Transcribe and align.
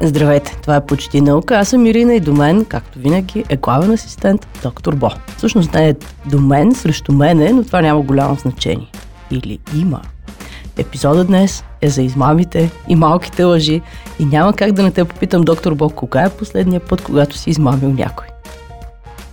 Здравейте, 0.00 0.56
това 0.62 0.76
е 0.76 0.86
Почти 0.86 1.20
наука. 1.20 1.58
Аз 1.58 1.68
съм 1.68 1.86
Ирина 1.86 2.14
и 2.14 2.20
до 2.20 2.32
мен, 2.32 2.64
както 2.64 2.98
винаги, 2.98 3.44
е 3.48 3.56
главен 3.56 3.90
асистент 3.90 4.46
доктор 4.62 4.94
Бо. 4.94 5.10
Всъщност 5.36 5.74
не 5.74 5.88
е 5.88 5.94
до 6.26 6.40
мен, 6.40 6.74
срещу 6.74 7.12
мене, 7.12 7.52
но 7.52 7.64
това 7.64 7.80
няма 7.80 8.00
голямо 8.00 8.34
значение. 8.34 8.90
Или 9.30 9.58
има. 9.76 10.00
Епизодът 10.76 11.26
днес 11.26 11.64
е 11.80 11.88
за 11.88 12.02
измамите 12.02 12.70
и 12.88 12.96
малките 12.96 13.44
лъжи 13.44 13.82
и 14.18 14.24
няма 14.24 14.52
как 14.52 14.72
да 14.72 14.82
не 14.82 14.90
те 14.90 15.04
попитам, 15.04 15.42
доктор 15.42 15.74
Бо, 15.74 15.90
кога 15.90 16.22
е 16.22 16.30
последния 16.30 16.80
път, 16.80 17.02
когато 17.02 17.38
си 17.38 17.50
измамил 17.50 17.92
някой? 17.92 18.26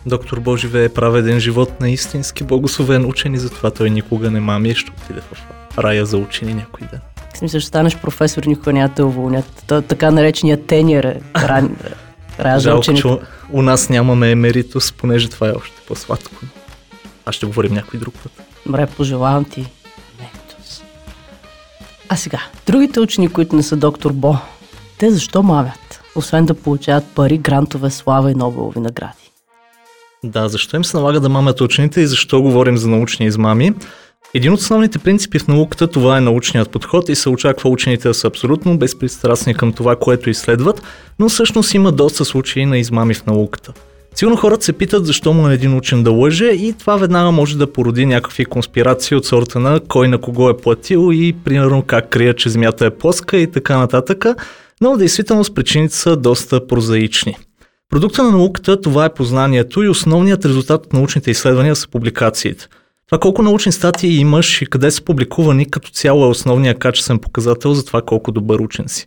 Доктор 0.05 0.39
Бо 0.39 0.57
живее 0.57 0.89
праведен 0.89 1.39
живот 1.39 1.81
на 1.81 1.89
истински 1.89 2.43
благословен 2.43 3.05
учен 3.05 3.33
и 3.33 3.37
затова 3.37 3.71
той 3.71 3.89
никога 3.89 4.31
не 4.31 4.39
мами 4.39 4.75
ще 4.75 4.91
отиде 4.91 5.21
в 5.21 5.47
рая 5.77 6.05
за 6.05 6.17
учени 6.17 6.53
някой 6.53 6.87
ден. 6.87 6.99
В 7.33 7.37
смисъл, 7.37 7.59
ще 7.59 7.67
станеш 7.67 7.97
професор, 7.97 8.43
никога 8.43 8.73
няма 8.73 8.89
те 8.89 9.03
уволнят. 9.03 9.63
То, 9.67 9.81
така 9.81 10.11
наречения 10.11 10.65
тениер 10.65 11.03
е 11.03 11.21
ран, 11.35 11.75
Жалко, 12.57 12.93
че 12.93 13.07
у- 13.51 13.61
нас 13.61 13.89
нямаме 13.89 14.31
емеритус, 14.31 14.91
понеже 14.91 15.29
това 15.29 15.47
е 15.47 15.51
още 15.51 15.81
по-сладко. 15.87 16.35
Аз 17.25 17.35
ще 17.35 17.45
говорим 17.45 17.73
някой 17.73 17.99
друг 17.99 18.13
път. 18.23 18.31
Добре, 18.65 18.87
пожелавам 18.87 19.45
ти. 19.45 19.59
Мектус. 20.19 20.83
А 22.09 22.15
сега, 22.15 22.39
другите 22.65 22.99
учени, 22.99 23.29
които 23.29 23.55
не 23.55 23.63
са 23.63 23.75
доктор 23.75 24.11
Бо, 24.11 24.37
те 24.97 25.11
защо 25.11 25.43
мамят? 25.43 26.01
Освен 26.15 26.45
да 26.45 26.53
получават 26.53 27.05
пари, 27.15 27.37
грантове, 27.37 27.89
слава 27.89 28.31
и 28.31 28.35
Нобелови 28.35 28.79
награди. 28.79 29.31
Да, 30.23 30.49
защо 30.49 30.75
им 30.75 30.85
се 30.85 30.97
налага 30.97 31.19
да 31.19 31.29
мамят 31.29 31.61
учените 31.61 32.01
и 32.01 32.07
защо 32.07 32.41
говорим 32.41 32.77
за 32.77 32.87
научни 32.87 33.25
измами? 33.25 33.73
Един 34.35 34.53
от 34.53 34.59
основните 34.59 34.99
принципи 34.99 35.39
в 35.39 35.47
науката 35.47 35.87
това 35.87 36.17
е 36.17 36.21
научният 36.21 36.69
подход 36.69 37.09
и 37.09 37.15
се 37.15 37.29
очаква 37.29 37.69
учените 37.69 38.07
да 38.07 38.13
са 38.13 38.27
абсолютно 38.27 38.77
безпристрастни 38.77 39.53
към 39.53 39.73
това, 39.73 39.95
което 39.95 40.29
изследват, 40.29 40.81
но 41.19 41.29
всъщност 41.29 41.73
има 41.73 41.91
доста 41.91 42.25
случаи 42.25 42.65
на 42.65 42.77
измами 42.77 43.13
в 43.13 43.25
науката. 43.25 43.73
Сигурно 44.15 44.37
хората 44.37 44.65
се 44.65 44.73
питат 44.73 45.05
защо 45.05 45.33
му 45.33 45.49
е 45.49 45.53
един 45.53 45.77
учен 45.77 46.03
да 46.03 46.11
лъже 46.11 46.45
и 46.45 46.73
това 46.73 46.97
веднага 46.97 47.31
може 47.31 47.57
да 47.57 47.73
породи 47.73 48.05
някакви 48.05 48.45
конспирации 48.45 49.17
от 49.17 49.25
сорта 49.25 49.59
на 49.59 49.79
кой 49.87 50.07
на 50.07 50.17
кого 50.17 50.49
е 50.49 50.57
платил 50.57 51.09
и 51.13 51.35
примерно 51.43 51.81
как 51.81 52.09
крият, 52.09 52.37
че 52.37 52.49
земята 52.49 52.85
е 52.85 52.89
плоска 52.89 53.37
и 53.37 53.51
така 53.51 53.77
нататък, 53.77 54.25
но 54.81 54.93
в 54.93 54.97
действителност 54.97 55.55
причините 55.55 55.95
са 55.95 56.15
доста 56.15 56.67
прозаични. 56.67 57.37
Продукта 57.89 58.23
на 58.23 58.31
науката 58.31 58.81
това 58.81 59.05
е 59.05 59.13
познанието 59.13 59.83
и 59.83 59.89
основният 59.89 60.45
резултат 60.45 60.85
от 60.85 60.93
научните 60.93 61.31
изследвания 61.31 61.75
са 61.75 61.87
публикациите. 61.87 62.67
Това 63.13 63.19
колко 63.19 63.41
научни 63.41 63.71
статии 63.71 64.17
имаш 64.17 64.61
и 64.61 64.65
къде 64.65 64.91
са 64.91 65.03
публикувани 65.03 65.69
като 65.69 65.89
цяло 65.89 66.25
е 66.25 66.27
основният 66.27 66.79
качествен 66.79 67.19
показател 67.19 67.73
за 67.73 67.85
това 67.85 68.01
колко 68.01 68.31
добър 68.31 68.59
учен 68.59 68.85
си. 68.87 69.05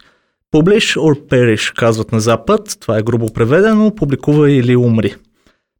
Publish 0.54 1.00
or 1.00 1.28
perish, 1.28 1.74
казват 1.74 2.12
на 2.12 2.20
Запад, 2.20 2.76
това 2.80 2.98
е 2.98 3.02
грубо 3.02 3.32
преведено, 3.32 3.94
публикува 3.94 4.50
или 4.50 4.76
умри. 4.76 5.14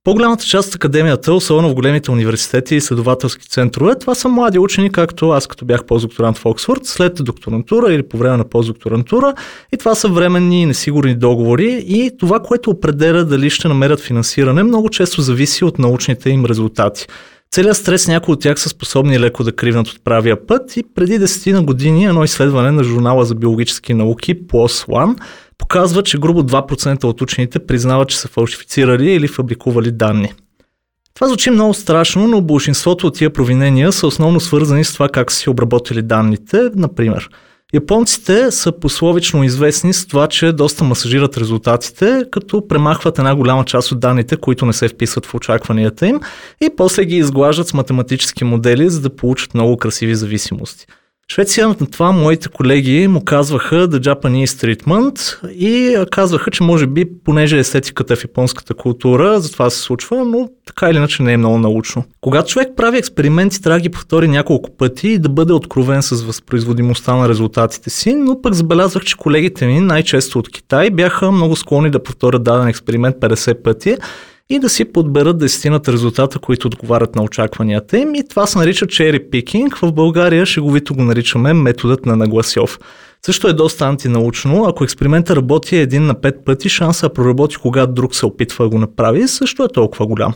По-голямата 0.05 0.45
част 0.45 0.69
от 0.69 0.75
академията, 0.75 1.35
особено 1.35 1.69
в 1.69 1.75
големите 1.75 2.11
университети 2.11 2.75
и 2.75 2.77
изследователски 2.77 3.49
центрове, 3.49 3.99
това 3.99 4.15
са 4.15 4.29
млади 4.29 4.59
учени, 4.59 4.93
както 4.93 5.31
аз 5.31 5.47
като 5.47 5.65
бях 5.65 5.85
постдокторант 5.85 6.39
в 6.39 6.47
Оксфорд, 6.47 6.85
след 6.85 7.25
докторантура 7.25 7.93
или 7.93 8.03
по 8.03 8.19
време 8.19 8.37
на 8.37 8.45
постдокторантура. 8.45 9.35
И 9.73 9.77
това 9.77 9.95
са 9.95 10.09
временни 10.09 10.63
и 10.63 10.67
несигурни 10.67 11.15
договори 11.15 11.85
и 11.89 12.11
това, 12.19 12.41
което 12.41 12.71
определя 12.71 13.25
дали 13.25 13.51
ще 13.51 13.69
намерят 13.69 14.01
финансиране, 14.01 14.63
много 14.63 14.89
често 14.89 15.23
зависи 15.23 15.65
от 15.65 15.79
научните 15.79 16.31
им 16.31 16.45
резултати. 16.45 17.07
Целият 17.51 17.77
стрес 17.77 18.09
някои 18.09 18.33
от 18.33 18.41
тях 18.41 18.61
са 18.61 18.69
способни 18.69 19.21
леко 19.21 19.45
да 19.45 19.53
кривнат 19.53 19.89
от 19.89 20.05
правия 20.05 20.47
път 20.47 20.77
и 20.77 20.85
преди 20.95 21.21
10 21.21 21.53
на 21.53 21.63
години 21.63 22.05
едно 22.05 22.25
изследване 22.25 22.71
на 22.71 22.85
журнала 22.85 23.25
за 23.25 23.35
биологически 23.35 23.95
науки 23.95 24.47
PLOS 24.47 24.87
ONE 24.87 25.21
показва, 25.59 26.03
че 26.03 26.19
грубо 26.19 26.43
2% 26.43 27.05
от 27.05 27.21
учените 27.21 27.59
признават, 27.59 28.09
че 28.09 28.19
са 28.19 28.29
фалшифицирали 28.29 29.11
или 29.11 29.29
фабрикували 29.29 29.91
данни. 29.91 30.33
Това 31.15 31.29
звучи 31.29 31.51
много 31.51 31.75
страшно, 31.75 32.29
но 32.29 32.41
большинството 32.41 33.07
от 33.07 33.15
тия 33.15 33.33
провинения 33.33 33.93
са 33.93 34.07
основно 34.07 34.41
свързани 34.41 34.85
с 34.85 34.93
това 34.93 35.09
как 35.09 35.33
са 35.33 35.39
си 35.39 35.51
обработили 35.51 36.03
данните. 36.03 36.71
Например, 36.75 37.29
японците 37.75 38.51
са 38.51 38.73
пословично 38.73 39.45
известни 39.45 39.93
с 39.93 40.07
това, 40.07 40.27
че 40.27 40.53
доста 40.53 40.85
масажират 40.85 41.37
резултатите, 41.37 42.25
като 42.31 42.69
премахват 42.69 43.19
една 43.19 43.37
голяма 43.37 43.65
част 43.65 43.93
от 43.93 44.01
данните, 44.01 44.37
които 44.37 44.67
не 44.67 44.73
се 44.73 44.89
вписват 44.89 45.27
в 45.27 45.35
очакванията 45.35 46.07
им 46.07 46.21
и 46.61 46.71
после 46.77 47.05
ги 47.05 47.17
изглаждат 47.17 47.69
с 47.69 47.75
математически 47.75 48.45
модели, 48.45 48.91
за 48.91 49.01
да 49.01 49.17
получат 49.17 49.55
много 49.55 49.77
красиви 49.77 50.15
зависимости. 50.15 50.87
Швеция 51.33 51.69
на 51.69 51.75
това 51.75 52.13
моите 52.13 52.49
колеги 52.49 53.09
му 53.09 53.25
казваха 53.25 53.89
The 53.89 54.15
Japanese 54.15 54.45
Treatment 54.45 55.49
и 55.51 55.97
казваха, 56.11 56.51
че 56.51 56.63
може 56.63 56.87
би, 56.87 57.05
понеже 57.25 57.59
естетиката 57.59 58.13
е 58.13 58.17
в 58.17 58.25
японската 58.25 58.75
култура, 58.75 59.41
затова 59.41 59.71
се 59.71 59.79
случва, 59.79 60.25
но 60.25 60.49
така 60.67 60.91
или 60.91 60.97
иначе 60.97 61.23
не 61.23 61.33
е 61.33 61.37
много 61.37 61.59
научно. 61.59 62.05
Когато 62.21 62.51
човек 62.51 62.69
прави 62.77 62.99
експерименти, 62.99 63.63
трябва 63.63 63.79
да 63.79 63.83
ги 63.83 63.89
повтори 63.89 64.29
няколко 64.29 64.77
пъти 64.77 65.09
и 65.09 65.19
да 65.19 65.29
бъде 65.29 65.53
откровен 65.53 66.03
с 66.03 66.23
възпроизводимостта 66.23 67.15
на 67.15 67.29
резултатите 67.29 67.91
си, 67.91 68.15
но 68.15 68.43
пък 68.43 68.55
забелязвах, 68.55 69.05
че 69.05 69.17
колегите 69.17 69.67
ми, 69.67 69.81
най-често 69.81 70.39
от 70.39 70.49
Китай, 70.51 70.91
бяха 70.91 71.33
много 71.33 71.57
склонни 71.57 71.91
да 71.91 72.03
повторят 72.03 72.43
даден 72.43 72.69
експеримент 72.69 73.17
50 73.17 73.63
пъти, 73.63 73.97
и 74.51 74.59
да 74.59 74.69
си 74.69 74.85
подберат 74.85 75.39
десетината 75.39 75.93
резултата, 75.93 76.39
които 76.39 76.67
отговарят 76.67 77.15
на 77.15 77.23
очакванията 77.23 77.99
им. 77.99 78.15
И 78.15 78.29
това 78.29 78.47
се 78.47 78.59
нарича 78.59 78.87
cherry 78.87 79.31
picking. 79.31 79.77
В 79.83 79.93
България 79.93 80.47
шеговито 80.47 80.95
го 80.95 81.03
наричаме 81.03 81.53
методът 81.53 82.07
на 82.07 82.17
Нагласьов. 82.17 82.79
Също 83.27 83.49
е 83.49 83.53
доста 83.53 83.85
антинаучно. 83.85 84.65
Ако 84.65 84.85
експериментът 84.85 85.37
работи 85.37 85.77
един 85.77 86.07
на 86.07 86.21
пет 86.21 86.45
пъти, 86.45 86.69
шанса 86.69 87.09
да 87.09 87.13
проработи 87.13 87.57
когато 87.57 87.93
друг 87.93 88.15
се 88.15 88.27
опитва 88.27 88.65
да 88.65 88.69
го 88.69 88.79
направи, 88.79 89.29
също 89.29 89.65
е 89.65 89.69
толкова 89.69 90.07
голям. 90.07 90.35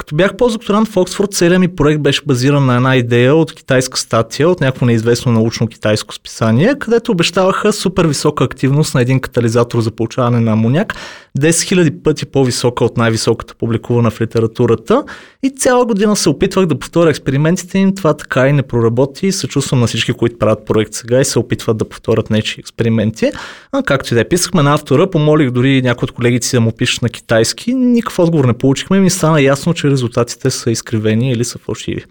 Като 0.00 0.16
бях 0.16 0.36
постдокторант 0.36 0.88
в 0.88 0.96
Оксфорд, 0.96 1.32
целият 1.32 1.60
ми 1.60 1.68
проект 1.68 2.00
беше 2.00 2.22
базиран 2.26 2.66
на 2.66 2.76
една 2.76 2.96
идея 2.96 3.34
от 3.34 3.54
китайска 3.54 3.98
статия, 3.98 4.48
от 4.48 4.60
някакво 4.60 4.86
неизвестно 4.86 5.32
научно 5.32 5.66
китайско 5.66 6.14
списание, 6.14 6.74
където 6.78 7.12
обещаваха 7.12 7.72
супер 7.72 8.06
висока 8.06 8.44
активност 8.44 8.94
на 8.94 9.02
един 9.02 9.20
катализатор 9.20 9.80
за 9.80 9.90
получаване 9.90 10.40
на 10.40 10.52
амоняк, 10.52 10.94
10 11.38 11.50
000 11.50 12.02
пъти 12.02 12.26
по-висока 12.26 12.84
от 12.84 12.96
най-високата 12.96 13.54
публикувана 13.54 14.10
в 14.10 14.20
литературата. 14.20 15.04
И 15.42 15.50
цяла 15.50 15.86
година 15.86 16.16
се 16.16 16.28
опитвах 16.28 16.66
да 16.66 16.78
повторя 16.78 17.10
експериментите 17.10 17.78
им, 17.78 17.94
това 17.94 18.14
така 18.14 18.48
и 18.48 18.52
не 18.52 18.62
проработи 18.62 19.26
и 19.26 19.32
на 19.72 19.86
всички, 19.86 20.12
които 20.12 20.38
правят 20.38 20.66
проект 20.66 20.94
сега 20.94 21.20
и 21.20 21.24
се 21.24 21.38
опитват 21.38 21.76
да 21.76 21.88
повторят 21.88 22.30
нечи 22.30 22.60
експерименти. 22.60 23.30
А 23.72 23.82
както 23.82 24.14
и 24.14 24.16
да 24.16 24.20
е, 24.20 24.28
писахме 24.28 24.62
на 24.62 24.74
автора, 24.74 25.10
помолих 25.10 25.50
дори 25.50 25.82
някой 25.82 26.04
от 26.06 26.12
колегите 26.12 26.46
си 26.46 26.56
да 26.56 26.60
му 26.60 26.72
пишат 26.72 27.02
на 27.02 27.08
китайски, 27.08 27.74
никакъв 27.74 28.18
отговор 28.18 28.44
не 28.44 28.52
получихме 28.52 28.96
и 28.96 29.00
ми 29.00 29.10
стана 29.10 29.42
ясно, 29.42 29.74
че 29.74 29.89
резултатите 29.90 30.50
са 30.50 30.70
изкривени 30.70 31.32
или 31.32 31.44
са 31.44 31.58
фалшиви. 31.58 32.04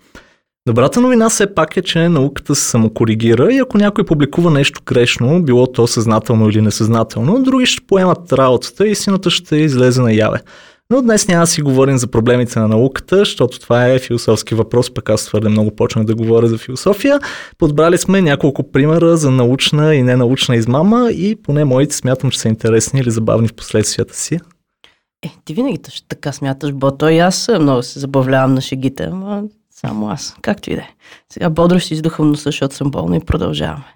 Добрата 0.67 1.01
новина 1.01 1.29
все 1.29 1.53
пак 1.55 1.77
е, 1.77 1.81
че 1.81 2.09
науката 2.09 2.55
се 2.55 2.69
самокоригира 2.69 3.53
и 3.53 3.57
ако 3.57 3.77
някой 3.77 4.05
публикува 4.05 4.51
нещо 4.51 4.81
грешно, 4.85 5.43
било 5.43 5.67
то 5.67 5.87
съзнателно 5.87 6.49
или 6.49 6.61
несъзнателно, 6.61 7.43
други 7.43 7.65
ще 7.65 7.85
поемат 7.87 8.33
работата 8.33 8.87
и 8.87 8.91
истината 8.91 9.29
ще 9.29 9.55
излезе 9.55 10.01
наяве. 10.01 10.39
Но 10.91 11.01
днес 11.01 11.27
няма 11.27 11.43
да 11.43 11.47
си 11.47 11.61
говорим 11.61 11.97
за 11.97 12.07
проблемите 12.07 12.59
на 12.59 12.67
науката, 12.67 13.17
защото 13.17 13.59
това 13.59 13.87
е 13.87 13.99
философски 13.99 14.55
въпрос, 14.55 14.93
пък 14.93 15.09
аз 15.09 15.25
твърде 15.25 15.49
много 15.49 15.75
почнах 15.75 16.05
да 16.05 16.15
говоря 16.15 16.47
за 16.47 16.57
философия. 16.57 17.19
Подбрали 17.57 17.97
сме 17.97 18.21
няколко 18.21 18.71
примера 18.71 19.17
за 19.17 19.31
научна 19.31 19.95
и 19.95 20.03
ненаучна 20.03 20.55
измама 20.55 21.11
и 21.11 21.35
поне 21.43 21.65
моите 21.65 21.95
смятам, 21.95 22.31
че 22.31 22.39
са 22.39 22.47
интересни 22.47 22.99
или 22.99 23.11
забавни 23.11 23.47
в 23.47 23.53
последствията 23.53 24.15
си. 24.15 24.39
Е, 25.21 25.31
ти 25.45 25.53
винаги 25.53 25.79
така 26.07 26.31
смяташ, 26.31 26.73
Бото, 26.73 27.09
и 27.09 27.19
аз 27.19 27.49
много 27.59 27.83
се 27.83 27.99
забавлявам 27.99 28.53
на 28.53 28.61
шегите, 28.61 29.03
ама 29.03 29.43
само 29.71 30.09
аз, 30.09 30.35
както 30.41 30.71
и 30.71 30.75
да 30.75 30.81
е. 30.81 30.89
Сега 31.33 31.49
бодро 31.49 31.79
си 31.79 31.93
издухам 31.93 32.29
носа, 32.29 32.43
защото 32.43 32.75
съм 32.75 32.91
болна 32.91 33.17
и 33.17 33.19
продължаваме. 33.19 33.95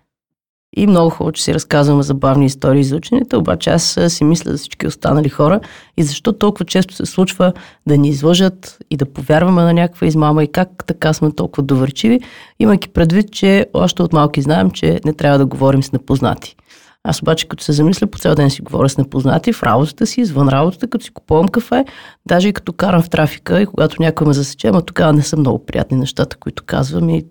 И 0.77 0.87
много 0.87 1.09
хубаво, 1.09 1.31
че 1.31 1.43
си 1.43 1.53
разказваме 1.53 2.03
забавни 2.03 2.45
истории 2.45 2.83
за 2.83 2.95
учените, 2.95 3.37
обаче 3.37 3.69
аз 3.69 3.99
си 4.07 4.23
мисля 4.23 4.51
за 4.51 4.57
всички 4.57 4.87
останали 4.87 5.29
хора 5.29 5.59
и 5.97 6.03
защо 6.03 6.33
толкова 6.33 6.65
често 6.65 6.95
се 6.95 7.05
случва 7.05 7.53
да 7.87 7.97
ни 7.97 8.09
излъжат 8.09 8.77
и 8.89 8.97
да 8.97 9.05
повярваме 9.05 9.61
на 9.61 9.73
някаква 9.73 10.07
измама 10.07 10.43
и 10.43 10.51
как 10.51 10.83
така 10.87 11.13
сме 11.13 11.31
толкова 11.31 11.63
доверчиви, 11.63 12.19
имайки 12.59 12.89
предвид, 12.89 13.31
че 13.31 13.65
още 13.73 14.03
от 14.03 14.13
малки 14.13 14.41
знаем, 14.41 14.71
че 14.71 14.99
не 15.05 15.13
трябва 15.13 15.37
да 15.37 15.45
говорим 15.45 15.83
с 15.83 15.91
непознати. 15.91 16.55
Аз 17.03 17.21
обаче, 17.21 17.47
като 17.47 17.63
се 17.63 17.71
замисля, 17.71 18.07
по 18.07 18.17
цял 18.17 18.35
ден 18.35 18.49
си 18.49 18.61
говоря 18.61 18.89
с 18.89 18.97
непознати 18.97 19.53
в 19.53 19.63
работата 19.63 20.05
си, 20.07 20.21
извън 20.21 20.49
работата, 20.49 20.87
като 20.87 21.05
си 21.05 21.11
купувам 21.11 21.47
кафе, 21.47 21.85
даже 22.27 22.47
и 22.47 22.53
като 22.53 22.73
карам 22.73 23.01
в 23.01 23.09
трафика 23.09 23.61
и 23.61 23.65
когато 23.65 24.01
някой 24.01 24.27
ме 24.27 24.33
засече, 24.33 24.67
ама 24.67 24.81
тогава 24.81 25.13
не 25.13 25.21
са 25.21 25.37
много 25.37 25.65
приятни 25.65 25.97
нещата, 25.97 26.37
които 26.37 26.63
казвам 26.65 27.09
и 27.09 27.25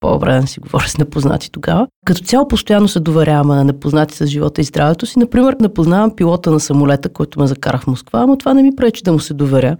по-добре 0.00 0.40
да 0.40 0.46
си 0.46 0.60
говоря 0.60 0.88
с 0.88 0.98
непознати 0.98 1.50
тогава. 1.50 1.86
Като 2.06 2.24
цяло 2.24 2.48
постоянно 2.48 2.88
се 2.88 3.00
доверяваме 3.00 3.54
на 3.54 3.64
непознати 3.64 4.16
с 4.16 4.26
живота 4.26 4.60
и 4.60 4.64
здравето 4.64 5.06
си. 5.06 5.18
Например, 5.18 5.56
не 5.60 5.74
познавам 5.74 6.16
пилота 6.16 6.50
на 6.50 6.60
самолета, 6.60 7.08
който 7.08 7.40
ме 7.40 7.46
закара 7.46 7.78
в 7.78 7.86
Москва, 7.86 8.20
ама 8.20 8.38
това 8.38 8.54
не 8.54 8.62
ми 8.62 8.76
пречи 8.76 9.02
да 9.02 9.12
му 9.12 9.20
се 9.20 9.34
доверя. 9.34 9.76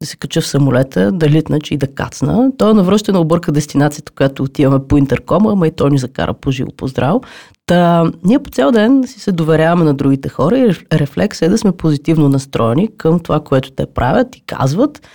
да 0.00 0.06
се 0.06 0.16
кача 0.16 0.40
в 0.40 0.46
самолета, 0.46 1.12
да 1.12 1.28
литна, 1.28 1.60
че 1.60 1.74
и 1.74 1.76
да 1.76 1.86
кацна. 1.86 2.50
Той 2.58 2.74
навръщане 2.74 3.18
обърка 3.18 3.52
дестинацията, 3.52 4.12
която 4.12 4.42
отиваме 4.42 4.86
по 4.88 4.96
интеркома, 4.96 5.52
ама 5.52 5.68
и 5.68 5.70
той 5.70 5.90
ни 5.90 5.98
закара 5.98 6.34
по 6.34 6.50
живо 6.50 6.70
по 6.76 6.86
здраво. 6.86 7.20
Та, 7.66 8.12
ние 8.24 8.38
по 8.38 8.50
цял 8.50 8.72
ден 8.72 9.04
си 9.06 9.20
се 9.20 9.32
доверяваме 9.32 9.84
на 9.84 9.94
другите 9.94 10.28
хора 10.28 10.58
и 10.58 10.74
рефлекс 10.92 11.42
е 11.42 11.48
да 11.48 11.58
сме 11.58 11.72
позитивно 11.72 12.28
настроени 12.28 12.88
към 12.96 13.20
това, 13.20 13.40
което 13.40 13.70
те 13.70 13.86
правят 13.86 14.36
и 14.36 14.40
казват 14.40 15.08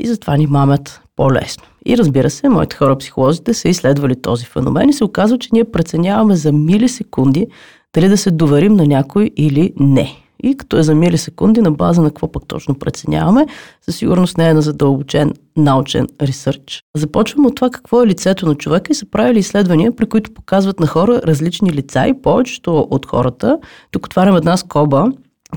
и 0.00 0.06
затова 0.06 0.36
ни 0.36 0.46
мамят 0.46 1.00
по-лесно. 1.16 1.64
И 1.86 1.98
разбира 1.98 2.30
се, 2.30 2.48
моите 2.48 2.76
хора 2.76 2.98
психолозите 2.98 3.54
са 3.54 3.68
изследвали 3.68 4.22
този 4.22 4.44
феномен 4.44 4.88
и 4.88 4.92
се 4.92 5.04
оказва, 5.04 5.38
че 5.38 5.48
ние 5.52 5.64
преценяваме 5.64 6.36
за 6.36 6.52
милисекунди 6.52 7.46
дали 7.94 8.08
да 8.08 8.16
се 8.16 8.30
доверим 8.30 8.74
на 8.74 8.86
някой 8.86 9.30
или 9.36 9.72
не. 9.80 10.16
И 10.42 10.56
като 10.56 10.78
е 10.78 10.82
за 10.82 10.94
милисекунди, 10.94 11.60
на 11.60 11.70
база 11.70 12.02
на 12.02 12.08
какво 12.08 12.32
пък 12.32 12.42
точно 12.46 12.74
преценяваме, 12.74 13.46
със 13.82 13.96
сигурност 13.96 14.38
не 14.38 14.48
е 14.48 14.54
на 14.54 14.62
задълбочен 14.62 15.32
научен 15.58 16.06
ресърч. 16.22 16.82
Започваме 16.96 17.46
от 17.46 17.56
това 17.56 17.70
какво 17.70 18.02
е 18.02 18.06
лицето 18.06 18.46
на 18.46 18.54
човека 18.54 18.92
и 18.92 18.94
са 18.94 19.10
правили 19.10 19.38
изследвания, 19.38 19.96
при 19.96 20.06
които 20.06 20.34
показват 20.34 20.80
на 20.80 20.86
хора 20.86 21.20
различни 21.24 21.72
лица 21.72 22.06
и 22.06 22.22
повечето 22.22 22.86
от 22.90 23.06
хората, 23.06 23.58
тук 23.90 24.06
отварям 24.06 24.36
една 24.36 24.56
скоба, 24.56 25.12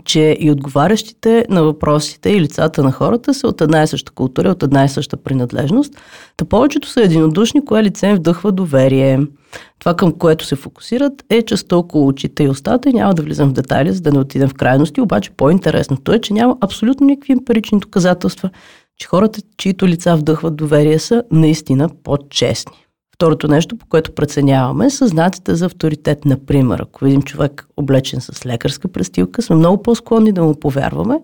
че 0.05 0.37
и 0.39 0.51
отговарящите 0.51 1.45
на 1.49 1.63
въпросите 1.63 2.29
и 2.29 2.41
лицата 2.41 2.83
на 2.83 2.91
хората 2.91 3.33
са 3.33 3.47
от 3.47 3.61
една 3.61 3.83
и 3.83 3.87
съща 3.87 4.11
култура, 4.11 4.49
от 4.49 4.63
една 4.63 4.85
и 4.85 4.89
съща 4.89 5.17
принадлежност. 5.17 5.93
Та 6.37 6.45
повечето 6.45 6.87
са 6.87 7.01
единодушни, 7.01 7.65
кое 7.65 7.83
лице 7.83 8.07
им 8.07 8.15
вдъхва 8.15 8.51
доверие. 8.51 9.19
Това, 9.79 9.95
към 9.95 10.11
което 10.11 10.45
се 10.45 10.55
фокусират, 10.55 11.23
е 11.29 11.41
частта 11.41 11.77
около 11.77 12.07
очите 12.07 12.43
и 12.43 12.49
устата 12.49 12.89
и 12.89 12.93
няма 12.93 13.13
да 13.13 13.21
влизам 13.21 13.49
в 13.49 13.53
детайли, 13.53 13.91
за 13.91 14.01
да 14.01 14.11
не 14.11 14.19
отидем 14.19 14.49
в 14.49 14.53
крайности, 14.53 15.01
обаче 15.01 15.31
по-интересното 15.31 16.13
е, 16.13 16.19
че 16.19 16.33
няма 16.33 16.57
абсолютно 16.61 17.07
никакви 17.07 17.33
емпирични 17.33 17.79
доказателства, 17.79 18.49
че 19.01 19.07
хората, 19.07 19.41
чието 19.57 19.87
лица 19.87 20.15
вдъхват 20.15 20.55
доверие, 20.55 20.99
са 20.99 21.23
наистина 21.31 21.89
по-честни. 22.03 22.85
Второто 23.15 23.47
нещо, 23.47 23.77
по 23.77 23.85
което 23.85 24.15
преценяваме, 24.15 24.89
са 24.89 25.07
знаците 25.07 25.55
за 25.55 25.65
авторитет. 25.65 26.25
Например, 26.25 26.79
ако 26.79 27.05
видим 27.05 27.21
човек 27.21 27.67
облечен 27.77 28.21
с 28.21 28.45
лекарска 28.45 28.87
престилка, 28.87 29.41
сме 29.41 29.55
много 29.55 29.83
по-склонни 29.83 30.31
да 30.31 30.43
му 30.43 30.59
повярваме, 30.59 31.19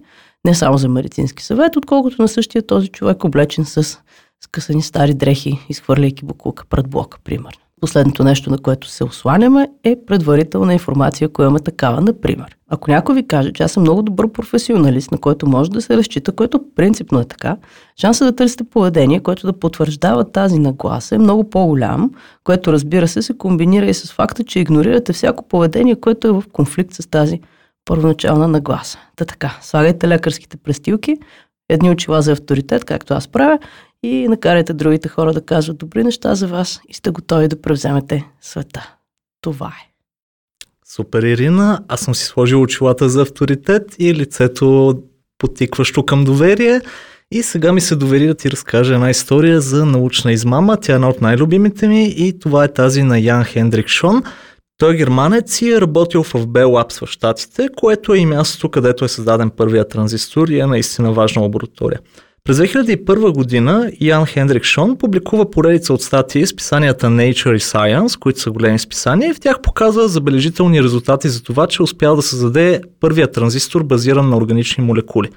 не 0.46 0.56
само 0.56 0.78
за 0.78 0.90
медицински 0.90 1.44
съвет, 1.44 1.76
отколкото 1.76 2.22
на 2.22 2.28
същия 2.28 2.68
този 2.68 2.88
човек 2.88 3.24
облечен 3.24 3.66
с 3.66 4.00
скъсани 4.44 4.82
стари 4.82 5.14
дрехи, 5.14 5.60
изхвърляйки 5.70 6.26
буклука 6.26 6.66
пред 6.70 6.90
блока, 6.90 7.18
примерно. 7.24 7.67
Последното 7.82 8.24
нещо, 8.24 8.50
на 8.50 8.58
което 8.58 8.88
се 8.88 9.04
осланяме, 9.04 9.68
е 9.84 9.96
предварителна 10.08 10.74
информация, 10.74 11.26
ако 11.26 11.42
имаме 11.42 11.60
такава, 11.60 12.02
например. 12.02 12.58
Ако 12.70 12.92
някой 12.92 13.16
ви 13.16 13.28
каже, 13.28 13.54
че 13.54 13.64
аз 13.64 13.72
съм 13.72 13.84
много 13.84 14.02
добър 14.02 14.32
професионалист, 14.32 15.12
на 15.12 15.18
който 15.18 15.48
може 15.48 15.72
да 15.72 15.82
се 15.82 15.98
разчита, 15.98 16.32
което 16.32 16.62
принципно 16.76 17.20
е 17.20 17.26
така, 17.26 17.58
шансът 18.02 18.28
да 18.28 18.36
търсите 18.36 18.64
поведение, 18.64 19.20
което 19.20 19.48
да 19.48 19.60
потвърждава 19.60 20.32
тази 20.32 20.60
нагласа 20.60 21.16
е 21.16 21.18
много 21.18 21.50
по-голям, 21.50 22.12
което 22.44 22.74
разбира 22.74 23.08
се 23.08 23.22
се 23.22 23.38
комбинира 23.38 23.86
и 23.86 23.94
с 23.94 24.12
факта, 24.12 24.44
че 24.44 24.60
игнорирате 24.60 25.14
всяко 25.14 25.48
поведение, 25.48 25.96
което 25.96 26.28
е 26.28 26.32
в 26.32 26.44
конфликт 26.54 26.94
с 26.94 27.10
тази 27.10 27.42
първоначална 27.86 28.48
нагласа. 28.48 29.00
Та 29.16 29.26
така, 29.26 29.58
слагайте 29.62 30.08
лекарските 30.08 30.58
престилки, 30.58 31.16
едни 31.70 31.90
очила 31.90 32.22
за 32.22 32.32
авторитет, 32.32 32.86
както 32.86 33.14
аз 33.14 33.28
правя, 33.28 33.60
и 34.04 34.28
накарайте 34.28 34.74
другите 34.74 35.10
хора 35.10 35.34
да 35.34 35.46
казват 35.46 35.78
добри 35.78 36.04
неща 36.04 36.36
за 36.36 36.48
вас 36.48 36.80
и 36.90 36.94
сте 36.94 37.10
готови 37.10 37.48
да 37.48 37.62
превземете 37.62 38.26
света. 38.42 38.96
Това 39.42 39.68
е. 39.68 39.88
Супер, 40.86 41.24
Ирина. 41.24 41.84
Аз 41.88 42.00
съм 42.00 42.16
си 42.16 42.26
сложил 42.26 42.62
очилата 42.62 43.10
за 43.10 43.22
авторитет 43.22 43.96
и 44.00 44.14
лицето 44.14 44.96
потикващо 45.38 46.06
към 46.06 46.24
доверие. 46.24 46.82
И 47.32 47.44
сега 47.44 47.74
ми 47.74 47.82
се 47.82 47.96
довери 47.96 48.28
да 48.28 48.36
ти 48.36 48.52
разкажа 48.52 48.94
една 48.94 49.10
история 49.10 49.62
за 49.62 49.86
научна 49.86 50.32
измама. 50.32 50.78
Тя 50.78 50.94
е 50.94 50.96
една 50.96 51.10
от 51.10 51.22
най-любимите 51.22 51.88
ми 51.88 52.14
и 52.18 52.40
това 52.40 52.64
е 52.64 52.74
тази 52.74 53.04
на 53.04 53.20
Ян 53.20 53.44
Хендрик 53.44 53.88
Шон. 53.88 54.24
Той 54.78 54.94
е 54.94 54.98
германец 54.98 55.62
и 55.62 55.72
е 55.72 55.82
работил 55.82 56.24
в 56.24 56.34
Bell 56.34 56.66
Labs 56.66 57.06
в 57.06 57.10
Штатите, 57.10 57.70
което 57.78 58.14
е 58.14 58.18
и 58.18 58.26
мястото, 58.26 58.70
където 58.70 59.06
е 59.06 59.08
създаден 59.08 59.50
първия 59.50 59.88
транзистор 59.88 60.48
и 60.48 60.60
е 60.60 60.66
наистина 60.66 61.14
важна 61.14 61.42
лаборатория. 61.42 62.00
През 62.48 62.58
2001 62.58 63.34
година 63.34 63.92
Ян 64.02 64.26
Хендрик 64.26 64.64
Шон 64.64 64.98
публикува 64.98 65.52
поредица 65.52 65.94
от 65.94 66.02
статии 66.02 66.48
с 66.48 66.56
писанията 66.56 67.08
Nature 67.08 67.56
и 67.56 67.60
Science, 67.60 68.20
които 68.20 68.40
са 68.40 68.52
големи 68.52 68.80
списания 68.80 69.30
и 69.30 69.34
в 69.34 69.40
тях 69.40 69.62
показва 69.62 70.08
забележителни 70.08 70.84
резултати 70.84 71.30
за 71.30 71.44
това, 71.44 71.68
че 71.68 71.84
успял 71.84 72.16
да 72.16 72.22
създаде 72.22 72.82
първия 73.00 73.32
транзистор 73.32 73.84
базиран 73.84 74.30
на 74.30 74.38
органични 74.38 74.84
молекули. 74.84 75.30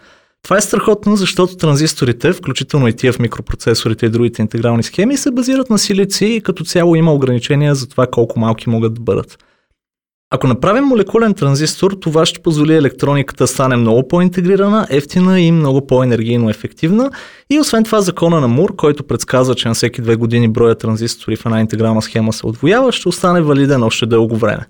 Това 0.43 0.57
е 0.57 0.61
страхотно, 0.61 1.17
защото 1.17 1.57
транзисторите, 1.57 2.33
включително 2.33 2.89
и 2.89 2.93
тия 2.93 3.13
в 3.13 3.19
микропроцесорите 3.19 4.07
и 4.07 4.11
другите 4.11 4.43
интегрални 4.43 4.83
схеми, 4.83 5.17
се 5.17 5.31
базират 5.31 5.71
на 5.71 5.79
силици 5.79 6.25
и 6.25 6.41
като 6.41 6.65
цяло 6.65 6.97
има 6.97 7.15
ограничения 7.15 7.75
за 7.75 7.89
това 7.89 8.07
колко 8.07 8.41
малки 8.41 8.71
могат 8.71 8.95
да 8.95 9.01
бъдат. 9.01 9.39
Ако 10.33 10.47
направим 10.47 10.85
молекулен 10.85 11.35
транзистор, 11.35 11.93
това 12.01 12.27
ще 12.27 12.41
позволи 12.41 12.75
електрониката 12.75 13.45
да 13.45 13.49
стане 13.49 13.77
много 13.77 14.09
по-интегрирана, 14.09 14.87
ефтина 14.91 15.41
и 15.41 15.53
много 15.53 15.87
по-енергийно 15.87 16.51
ефективна. 16.51 17.11
И 17.51 17.61
освен 17.61 17.85
това 17.85 18.01
закона 18.01 18.41
на 18.41 18.49
Мур, 18.49 18.77
който 18.77 19.05
предсказва, 19.05 19.55
че 19.55 19.69
на 19.69 19.75
всеки 19.75 20.03
две 20.03 20.17
години 20.17 20.49
броя 20.49 20.75
транзистори 20.75 21.37
в 21.37 21.47
една 21.47 21.61
интегрална 21.61 22.03
схема 22.03 22.33
се 22.33 22.47
отвоява, 22.47 22.93
ще 22.93 23.09
остане 23.09 23.43
валиден 23.43 23.83
още 23.83 24.07
дълго 24.07 24.37
време. 24.37 24.67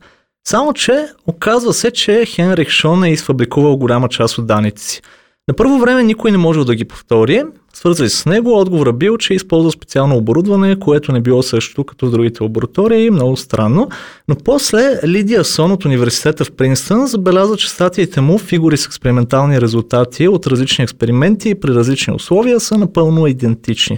Само, 0.49 0.73
че 0.73 1.07
оказва 1.27 1.73
се, 1.73 1.91
че 1.91 2.25
Хенрих 2.27 2.69
Шон 2.69 3.05
е 3.05 3.13
изфабрикувал 3.13 3.77
голяма 3.77 4.09
част 4.09 4.39
от 4.39 4.47
данните 4.47 4.83
си. 4.83 5.03
На 5.49 5.55
първо 5.55 5.79
време 5.79 6.03
никой 6.03 6.31
не 6.31 6.39
можел 6.39 6.65
да 6.65 6.75
ги 6.75 6.85
повтори. 6.85 7.43
Свързали 7.81 8.11
с 8.11 8.27
него, 8.27 8.59
отговора 8.59 8.93
бил, 8.93 9.17
че 9.17 9.35
използва 9.35 9.71
специално 9.71 10.17
оборудване, 10.17 10.79
което 10.81 11.12
не 11.12 11.21
било 11.21 11.43
също 11.43 11.85
като 11.85 12.06
в 12.06 12.11
другите 12.11 12.43
лаборатории, 12.43 13.11
много 13.11 13.37
странно. 13.37 13.88
Но 14.29 14.37
после 14.44 15.00
Лидия 15.06 15.44
Сон 15.44 15.73
от 15.73 15.85
университета 15.85 16.44
в 16.44 16.53
Принстън 16.53 17.06
забеляза, 17.06 17.56
че 17.56 17.71
статиите 17.71 18.21
му, 18.21 18.38
фигури 18.38 18.77
с 18.77 18.87
експериментални 18.87 19.61
резултати 19.61 20.29
от 20.29 20.47
различни 20.47 20.82
експерименти 20.82 21.55
при 21.55 21.75
различни 21.75 22.15
условия 22.15 22.61
са 22.61 22.79
напълно 22.79 23.27
идентични. 23.27 23.97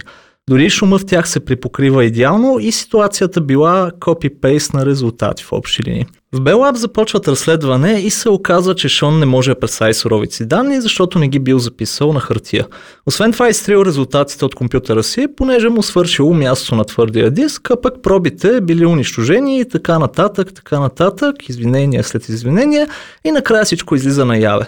Дори 0.49 0.69
шума 0.69 0.97
в 0.97 1.05
тях 1.05 1.29
се 1.29 1.39
припокрива 1.39 2.05
идеално 2.05 2.59
и 2.59 2.71
ситуацията 2.71 3.41
била 3.41 3.91
копи-пейст 3.99 4.73
на 4.73 4.85
резултати 4.85 5.43
в 5.43 5.53
общи 5.53 5.83
линии. 5.83 6.05
В 6.33 6.41
Белаб 6.41 6.75
започват 6.75 7.27
разследване 7.27 7.93
и 7.93 8.09
се 8.09 8.29
оказва, 8.29 8.75
че 8.75 8.89
Шон 8.89 9.19
не 9.19 9.25
може 9.25 9.51
да 9.51 9.59
представи 9.59 9.93
суровици 9.93 10.45
данни, 10.45 10.81
защото 10.81 11.19
не 11.19 11.27
ги 11.27 11.39
бил 11.39 11.59
записал 11.59 12.13
на 12.13 12.19
хартия. 12.19 12.67
Освен 13.05 13.31
това 13.31 13.49
изтрил 13.49 13.83
резултатите 13.85 14.45
от 14.45 14.55
компютъра 14.55 15.03
си, 15.03 15.27
понеже 15.37 15.69
му 15.69 15.83
свършило 15.83 16.33
място 16.33 16.75
на 16.75 16.83
твърдия 16.83 17.31
диск, 17.31 17.71
а 17.71 17.81
пък 17.81 17.93
пробите 18.03 18.61
били 18.61 18.85
унищожени 18.85 19.59
и 19.59 19.69
така 19.69 19.99
нататък, 19.99 20.53
така 20.53 20.79
нататък, 20.79 21.49
извинения 21.49 22.03
след 22.03 22.29
извинения 22.29 22.87
и 23.25 23.31
накрая 23.31 23.65
всичко 23.65 23.95
излиза 23.95 24.25
наяве. 24.25 24.65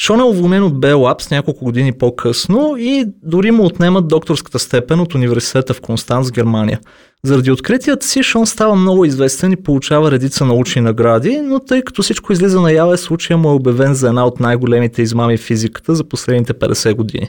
Шон 0.00 0.20
е 0.20 0.22
уволнен 0.22 0.62
от 0.62 0.74
Bell 0.74 0.94
Labs 0.94 1.30
няколко 1.30 1.64
години 1.64 1.92
по-късно 1.92 2.74
и 2.78 3.04
дори 3.22 3.50
му 3.50 3.64
отнемат 3.64 4.08
докторската 4.08 4.58
степен 4.58 5.00
от 5.00 5.14
университета 5.14 5.74
в 5.74 5.80
Констанс, 5.80 6.32
Германия. 6.32 6.80
Заради 7.24 7.50
откритията 7.50 8.06
си 8.06 8.22
Шон 8.22 8.46
става 8.46 8.76
много 8.76 9.04
известен 9.04 9.52
и 9.52 9.62
получава 9.62 10.10
редица 10.10 10.44
научни 10.44 10.82
награди, 10.82 11.40
но 11.40 11.60
тъй 11.60 11.82
като 11.82 12.02
всичко 12.02 12.32
излиза 12.32 12.60
наяве, 12.60 12.96
случая 12.96 13.36
му 13.36 13.48
е 13.50 13.54
обявен 13.54 13.94
за 13.94 14.08
една 14.08 14.26
от 14.26 14.40
най-големите 14.40 15.02
измами 15.02 15.36
в 15.36 15.40
физиката 15.40 15.94
за 15.94 16.04
последните 16.04 16.54
50 16.54 16.94
години. 16.94 17.28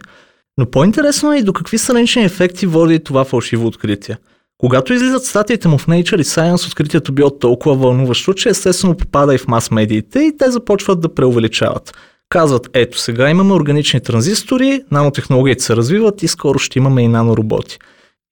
Но 0.58 0.66
по-интересно 0.66 1.34
е 1.34 1.38
и 1.38 1.44
до 1.44 1.54
какви 1.54 1.78
странични 1.78 2.24
ефекти 2.24 2.66
води 2.66 3.00
това 3.00 3.24
фалшиво 3.24 3.68
откритие. 3.68 4.18
Когато 4.58 4.94
излизат 4.94 5.26
статиите 5.26 5.68
му 5.68 5.78
в 5.78 5.88
Nature 5.88 6.22
и 6.22 6.24
Science, 6.24 6.68
откритието 6.68 7.12
било 7.12 7.30
толкова 7.30 7.76
вълнуващо, 7.76 8.34
че 8.34 8.50
естествено 8.50 8.98
попада 8.98 9.36
и 9.36 9.38
в 9.38 9.48
мас-медиите 9.48 10.20
и 10.20 10.38
те 10.38 10.52
започват 10.52 11.02
да 11.02 11.14
преувеличават– 11.16 11.94
Казват, 12.34 12.70
ето 12.74 13.00
сега 13.00 13.30
имаме 13.30 13.54
органични 13.54 14.02
транзистори, 14.02 14.82
нанотехнологиите 14.92 15.64
се 15.64 15.76
развиват 15.76 16.24
и 16.24 16.28
скоро 16.28 16.60
ще 16.60 16.80
имаме 16.80 17.02
и 17.02 17.08
нанороботи. 17.08 17.80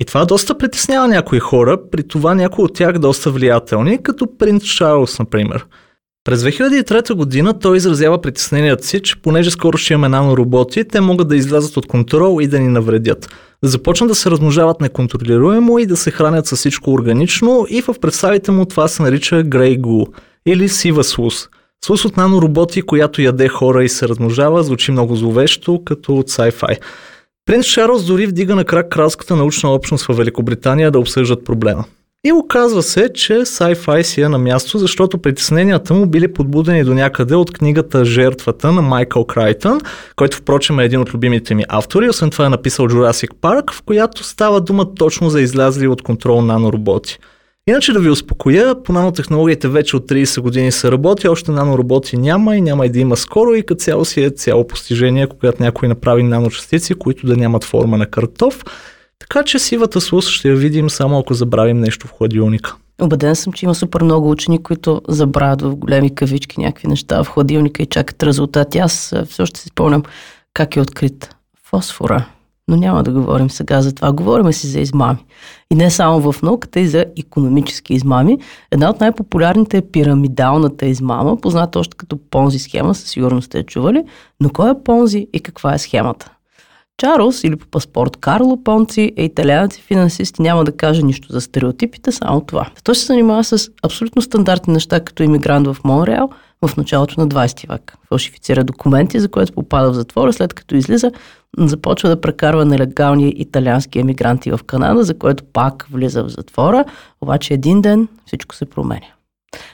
И 0.02 0.06
това 0.06 0.26
доста 0.26 0.58
притеснява 0.58 1.08
някои 1.08 1.40
хора, 1.40 1.78
при 1.92 2.08
това 2.08 2.36
някои 2.36 2.66
от 2.66 2.74
тях 2.74 3.00
доста 3.00 3.32
влиятелни, 3.32 4.04
като 4.04 4.38
принц 4.38 4.64
Чарлз, 4.64 5.20
например. 5.20 5.66
През 6.24 6.44
2003 6.44 7.14
година 7.14 7.60
той 7.60 7.78
изразява 7.78 8.22
притеснението 8.22 8.86
си, 8.86 9.02
че 9.02 9.22
понеже 9.22 9.52
скоро 9.52 9.78
ще 9.78 9.94
имаме 9.94 10.10
нанороботи, 10.10 10.88
те 10.88 11.02
могат 11.02 11.28
да 11.28 11.36
излязат 11.36 11.78
от 11.78 11.88
контрол 11.88 12.42
и 12.42 12.48
да 12.48 12.60
ни 12.60 12.68
навредят. 12.68 13.30
Да 13.64 13.70
започнат 13.70 14.10
да 14.10 14.16
се 14.16 14.32
размножават 14.32 14.82
неконтролируемо 14.82 15.80
и 15.80 15.86
да 15.86 15.98
се 15.98 16.12
хранят 16.12 16.48
с 16.48 16.56
всичко 16.56 16.94
органично 16.94 17.66
и 17.70 17.82
в 17.82 17.96
представите 18.02 18.52
му 18.52 18.66
това 18.66 18.88
се 18.88 19.04
нарича 19.04 19.44
Grey 19.44 19.80
Goo 19.80 20.08
или 20.46 20.70
сива 20.70 21.04
слус– 21.04 21.50
Слус 21.86 22.06
от 22.06 22.18
нанороботи, 22.18 22.82
която 22.82 23.22
яде 23.22 23.48
хора 23.48 23.84
и 23.84 23.90
се 23.90 24.08
размножава, 24.08 24.64
звучи 24.64 24.92
много 24.92 25.16
зловещо, 25.16 25.82
като 25.86 26.16
от 26.16 26.30
sci-fi. 26.30 26.80
Принц 27.46 27.66
Чарлз 27.66 28.06
дори 28.06 28.28
вдига 28.28 28.56
на 28.56 28.66
крак 28.66 28.90
кралската 28.90 29.36
научна 29.36 29.74
общност 29.74 30.06
в 30.06 30.14
Великобритания 30.14 30.92
да 30.92 31.00
обсъждат 31.00 31.46
проблема. 31.46 31.86
И 32.24 32.32
оказва 32.32 32.84
се, 32.84 33.10
че 33.14 33.34
Sci-Fi 33.34 34.02
си 34.02 34.22
е 34.22 34.30
на 34.30 34.38
място, 34.38 34.78
защото 34.78 35.18
притесненията 35.18 35.94
му 35.94 36.06
били 36.06 36.34
подбудени 36.34 36.84
до 36.84 36.94
някъде 36.94 37.36
от 37.36 37.54
книгата 37.54 38.06
Жертвата 38.06 38.72
на 38.72 38.82
Майкъл 38.82 39.26
Крайтън, 39.26 39.82
който 40.16 40.38
впрочем 40.38 40.80
е 40.80 40.86
един 40.86 41.00
от 41.00 41.14
любимите 41.14 41.56
ми 41.56 41.64
автори. 41.70 42.10
Освен 42.10 42.30
това 42.30 42.46
е 42.46 42.50
написал 42.50 42.88
Jurassic 42.88 43.30
Park, 43.42 43.74
в 43.74 43.82
която 43.82 44.24
става 44.24 44.62
дума 44.62 44.96
точно 44.96 45.30
за 45.30 45.42
излязли 45.42 45.88
от 45.88 46.02
контрол 46.02 46.42
нанороботи. 46.42 47.20
Иначе 47.68 47.94
да 47.94 48.00
ви 48.00 48.10
успокоя, 48.10 48.84
по 48.84 48.94
нанотехнологиите 48.94 49.68
вече 49.68 49.96
от 49.96 50.08
30 50.08 50.42
години 50.42 50.72
се 50.72 50.92
работи, 50.92 51.28
още 51.28 51.52
нанороботи 51.52 52.18
няма 52.18 52.58
и 52.58 52.62
няма 52.62 52.86
и 52.86 52.90
да 52.90 53.00
има 53.00 53.18
скоро 53.18 53.56
и 53.56 53.66
като 53.66 53.80
цяло 53.80 54.06
си 54.06 54.24
е 54.24 54.30
цяло 54.30 54.68
постижение, 54.68 55.28
когато 55.28 55.64
някой 55.64 55.88
направи 55.88 56.24
наночастици, 56.24 56.94
които 56.94 57.28
да 57.28 57.38
нямат 57.38 57.64
форма 57.64 57.98
на 57.98 58.06
картоф. 58.06 58.64
Така 59.20 59.44
че 59.44 59.60
сивата 59.60 60.02
слус 60.02 60.28
ще 60.28 60.50
я 60.50 60.56
видим 60.56 60.90
само 60.90 61.20
ако 61.20 61.34
забравим 61.34 61.80
нещо 61.80 62.08
в 62.08 62.12
хладилника. 62.12 62.76
Обеден 63.02 63.36
съм, 63.36 63.54
че 63.54 63.66
има 63.66 63.76
супер 63.76 64.02
много 64.02 64.32
учени, 64.32 64.64
които 64.64 65.02
забравят 65.08 65.62
в 65.62 65.76
големи 65.76 66.16
кавички 66.16 66.60
някакви 66.60 66.88
неща 66.88 67.24
в 67.24 67.28
хладилника 67.28 67.84
и 67.84 67.86
чакат 67.86 68.24
резултати. 68.24 68.78
Аз 68.78 69.14
все 69.30 69.42
още 69.42 69.60
си 69.60 69.70
спомням 69.70 70.04
как 70.54 70.76
е 70.76 70.82
открит 70.82 71.36
фосфора. 71.70 72.26
Но 72.72 72.78
няма 72.78 73.04
да 73.04 73.12
говорим 73.12 73.50
сега 73.50 73.82
за 73.82 73.96
това. 73.96 74.12
Говорим 74.12 74.54
си 74.54 74.68
за 74.68 74.80
измами. 74.80 75.26
И 75.72 75.76
не 75.76 75.92
само 75.92 76.32
в 76.32 76.42
науката, 76.42 76.80
и 76.80 76.88
за 76.88 77.06
економически 77.20 77.94
измами. 77.94 78.38
Една 78.72 78.90
от 78.90 79.00
най-популярните 79.00 79.78
е 79.78 79.82
пирамидалната 79.82 80.86
измама, 80.86 81.38
позната 81.38 81.80
още 81.80 81.98
като 81.98 82.18
Понзи 82.30 82.60
схема, 82.60 82.96
със 82.96 83.10
сигурност 83.10 83.46
сте 83.46 83.64
чували. 83.64 84.04
Но 84.40 84.50
кой 84.50 84.72
е 84.72 84.84
Понзи 84.86 85.28
и 85.34 85.40
каква 85.40 85.74
е 85.74 85.78
схемата? 85.78 86.32
Чарлз 86.98 87.44
или 87.44 87.56
по 87.56 87.68
паспорт 87.68 88.18
Карло 88.18 88.64
Понци 88.64 89.12
е 89.18 89.24
италианец 89.24 89.78
и 89.78 89.82
финансист 89.82 90.40
и 90.40 90.42
няма 90.42 90.64
да 90.64 90.72
каже 90.72 91.04
нищо 91.04 91.34
за 91.34 91.42
стереотипите, 91.42 92.12
само 92.12 92.42
това. 92.42 92.70
Той 92.84 92.96
се 92.96 93.06
занимава 93.06 93.44
с 93.44 93.70
абсолютно 93.84 94.22
стандартни 94.22 94.74
неща, 94.74 95.00
като 95.00 95.24
иммигрант 95.24 95.68
в 95.68 95.78
Монреал 95.84 96.30
в 96.68 96.78
началото 96.78 97.20
на 97.20 97.28
20 97.28 97.70
век. 97.70 97.98
Фалшифицира 98.10 98.64
документи, 98.64 99.20
за 99.20 99.30
което 99.30 99.54
попада 99.54 99.92
в 99.92 99.96
затвора, 99.96 100.34
след 100.34 100.54
като 100.54 100.76
излиза, 100.76 101.12
започва 101.58 102.10
да 102.10 102.22
прекарва 102.22 102.66
нелегални 102.66 103.34
италиански 103.38 104.00
емигранти 104.00 104.52
в 104.52 104.60
Канада, 104.68 105.04
за 105.04 105.18
което 105.18 105.44
пак 105.44 105.88
влиза 105.92 106.24
в 106.24 106.30
затвора, 106.30 106.86
обаче 107.22 107.54
един 107.54 107.82
ден 107.82 108.08
всичко 108.26 108.56
се 108.56 108.66
променя. 108.66 109.08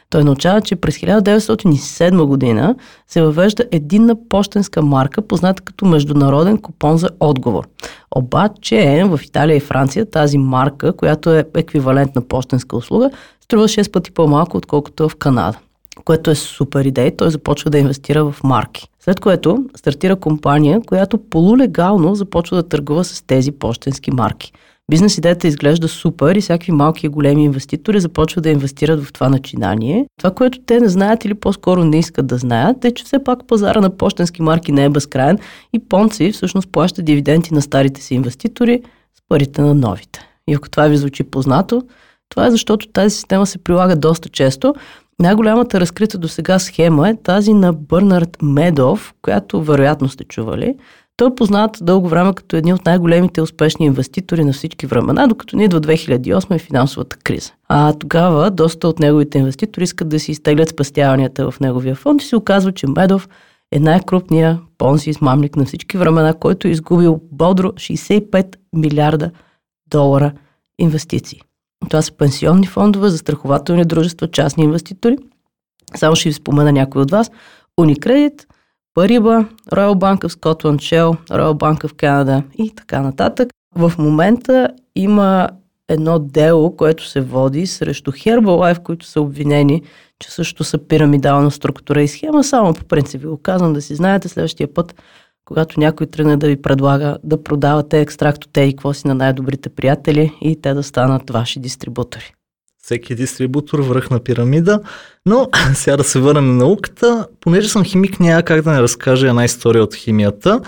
Той 0.10 0.24
научава, 0.24 0.62
че 0.62 0.76
през 0.76 0.98
1907 0.98 2.26
година 2.26 2.76
се 3.08 3.22
въвежда 3.22 3.66
единна 3.72 4.16
почтенска 4.30 4.82
марка, 4.82 5.22
позната 5.22 5.64
като 5.64 5.86
международен 5.86 6.58
купон 6.58 6.98
за 6.98 7.10
отговор. 7.20 7.68
Обаче 8.16 9.04
в 9.06 9.20
Италия 9.24 9.58
и 9.58 9.60
Франция 9.60 10.10
тази 10.10 10.38
марка, 10.38 10.94
която 10.94 11.34
е 11.34 11.46
еквивалент 11.56 12.16
на 12.16 12.22
почтенска 12.22 12.78
услуга, 12.78 13.10
струва 13.44 13.68
6 13.68 13.92
пъти 13.92 14.12
по-малко, 14.12 14.58
отколкото 14.58 15.10
в 15.10 15.16
Канада 15.16 15.58
което 16.06 16.32
е 16.32 16.36
супер 16.36 16.86
идея. 16.86 17.18
Той 17.18 17.32
започва 17.32 17.70
да 17.70 17.78
инвестира 17.78 18.32
в 18.32 18.44
марки. 18.44 18.88
След 19.00 19.20
което 19.20 19.66
стартира 19.76 20.16
компания, 20.16 20.82
която 20.88 21.18
полулегално 21.18 22.16
започва 22.16 22.58
да 22.58 22.70
търгува 22.70 23.04
с 23.04 23.22
тези 23.22 23.52
почтенски 23.52 24.12
марки. 24.12 24.52
Бизнес 24.92 25.18
идеята 25.18 25.48
изглежда 25.48 25.88
супер 25.88 26.36
и 26.36 26.42
всякакви 26.42 26.72
малки 26.72 27.06
и 27.06 27.10
големи 27.10 27.44
инвеститори 27.44 28.00
започват 28.00 28.44
да 28.44 28.50
инвестират 28.50 29.04
в 29.04 29.14
това 29.14 29.30
начинание. 29.30 30.06
Това, 30.18 30.32
което 30.32 30.60
те 30.66 30.80
не 30.80 30.88
знаят 30.88 31.26
или 31.26 31.34
по-скоро 31.34 31.84
не 31.84 32.00
искат 32.00 32.28
да 32.28 32.38
знаят, 32.38 32.86
е, 32.86 32.92
че 32.92 33.04
все 33.04 33.24
пак 33.24 33.48
пазара 33.48 33.82
на 33.82 33.98
почтенски 33.98 34.42
марки 34.42 34.72
не 34.72 34.84
е 34.84 34.90
безкрайен 34.90 35.38
и 35.74 35.80
Понци 35.80 36.32
всъщност 36.32 36.72
плаща 36.72 37.02
дивиденти 37.02 37.54
на 37.54 37.62
старите 37.62 38.02
си 38.02 38.16
инвеститори 38.16 38.82
с 39.16 39.22
парите 39.30 39.62
на 39.62 39.74
новите. 39.74 40.20
И 40.48 40.54
ако 40.54 40.70
това 40.70 40.88
ви 40.88 40.98
звучи 40.98 41.24
познато, 41.24 41.82
това 42.30 42.48
е 42.48 42.52
защото 42.52 42.88
тази 42.88 43.16
система 43.16 43.46
се 43.46 43.58
прилага 43.58 43.96
доста 43.96 44.30
често. 44.30 44.76
Най-голямата 45.20 45.80
разкрита 45.80 46.18
до 46.18 46.28
сега 46.28 46.60
схема 46.60 47.10
е 47.10 47.16
тази 47.24 47.54
на 47.54 47.74
Бърнард 47.74 48.38
Медов, 48.42 49.14
която 49.22 49.64
вероятно 49.64 50.10
сте 50.10 50.24
чували. 50.24 50.76
Той 51.18 51.28
е 51.28 51.36
познат 51.36 51.78
дълго 51.82 52.10
време 52.10 52.34
като 52.34 52.56
един 52.56 52.74
от 52.74 52.86
най-големите 52.86 53.42
успешни 53.42 53.86
инвеститори 53.86 54.44
на 54.44 54.54
всички 54.54 54.86
времена, 54.86 55.28
докато 55.28 55.58
ни 55.58 55.64
идва 55.66 55.82
2008 55.82 56.56
и 56.56 56.60
финансовата 56.60 57.18
криза. 57.18 57.52
А 57.70 57.94
тогава 57.94 58.52
доста 58.52 58.88
от 58.88 59.00
неговите 59.00 59.38
инвеститори 59.38 59.84
искат 59.84 60.10
да 60.10 60.20
си 60.20 60.32
изтеглят 60.32 60.70
спестяванията 60.70 61.52
в 61.52 61.60
неговия 61.60 61.96
фонд 61.96 62.22
и 62.22 62.26
се 62.26 62.36
оказва, 62.36 62.72
че 62.72 62.88
Медов 62.88 63.30
е 63.72 63.80
най-крупният 63.80 64.60
понси 64.78 65.10
измамник 65.10 65.56
на 65.56 65.66
всички 65.66 65.98
времена, 65.98 66.34
който 66.34 66.68
е 66.68 66.72
изгубил 66.72 67.22
бодро 67.32 67.68
65 67.68 68.56
милиарда 68.74 69.32
долара 69.90 70.32
инвестиции. 70.80 71.42
Това 71.90 72.02
са 72.02 72.12
пенсионни 72.12 72.68
фондове, 72.68 73.10
застрахователни 73.10 73.86
дружества, 73.86 74.28
частни 74.28 74.64
инвеститори. 74.64 75.18
Само 75.96 76.16
ще 76.16 76.30
ви 76.30 76.34
спомена 76.34 76.72
някой 76.72 77.02
от 77.02 77.12
вас. 77.12 77.32
Unicredit, 77.80 78.46
Париба, 78.94 79.46
Royal 79.72 79.94
Bank 79.94 80.20
of 80.20 80.40
Scotland, 80.40 80.78
Shell, 80.78 81.18
Royal 81.30 81.54
Bank 81.54 81.84
of 81.84 81.94
Canada 81.94 82.44
и 82.58 82.76
така 82.76 83.02
нататък. 83.02 83.50
В 83.76 83.94
момента 83.98 84.70
има 84.96 85.50
едно 85.88 86.20
дело, 86.20 86.76
което 86.76 87.08
се 87.08 87.22
води 87.22 87.68
срещу 87.68 88.12
Herbalife, 88.12 88.84
които 88.84 89.06
са 89.06 89.22
обвинени, 89.22 89.82
че 90.20 90.32
също 90.32 90.64
са 90.64 90.78
пирамидална 90.78 91.52
структура 91.52 92.02
и 92.02 92.08
схема. 92.08 92.44
Само 92.44 92.74
по 92.74 92.86
принцип 92.86 93.22
ви 93.22 93.28
го 93.28 93.38
казвам 93.38 93.74
да 93.74 93.82
си 93.82 93.96
знаете 93.96 94.28
следващия 94.28 94.74
път, 94.74 94.96
когато 95.48 95.80
някой 95.80 96.08
тръгне 96.08 96.38
да 96.38 96.48
ви 96.48 96.62
предлага 96.62 97.18
да 97.24 97.44
продавате 97.44 98.00
екстракт 98.00 98.46
от 98.46 98.50
те 98.54 98.62
и 98.62 98.72
какво 98.72 98.94
си 98.94 99.08
на 99.08 99.16
най-добрите 99.16 99.70
приятели 99.70 100.32
и 100.42 100.62
те 100.62 100.74
да 100.74 100.84
станат 100.84 101.30
ваши 101.30 101.60
дистрибутори. 101.60 102.34
Всеки 102.84 103.16
дистрибутор 103.16 103.80
връх 103.80 104.10
на 104.10 104.20
пирамида, 104.20 104.80
но 105.26 105.50
сега 105.74 105.98
да 105.98 106.04
се 106.04 106.20
върнем 106.20 106.48
на 106.48 106.54
науката, 106.54 107.28
понеже 107.40 107.70
съм 107.70 107.84
химик, 107.84 108.20
няма 108.20 108.44
как 108.44 108.62
да 108.62 108.72
не 108.72 108.82
разкажа 108.82 109.28
една 109.28 109.46
история 109.46 109.84
от 109.84 109.96
химията. 109.96 110.62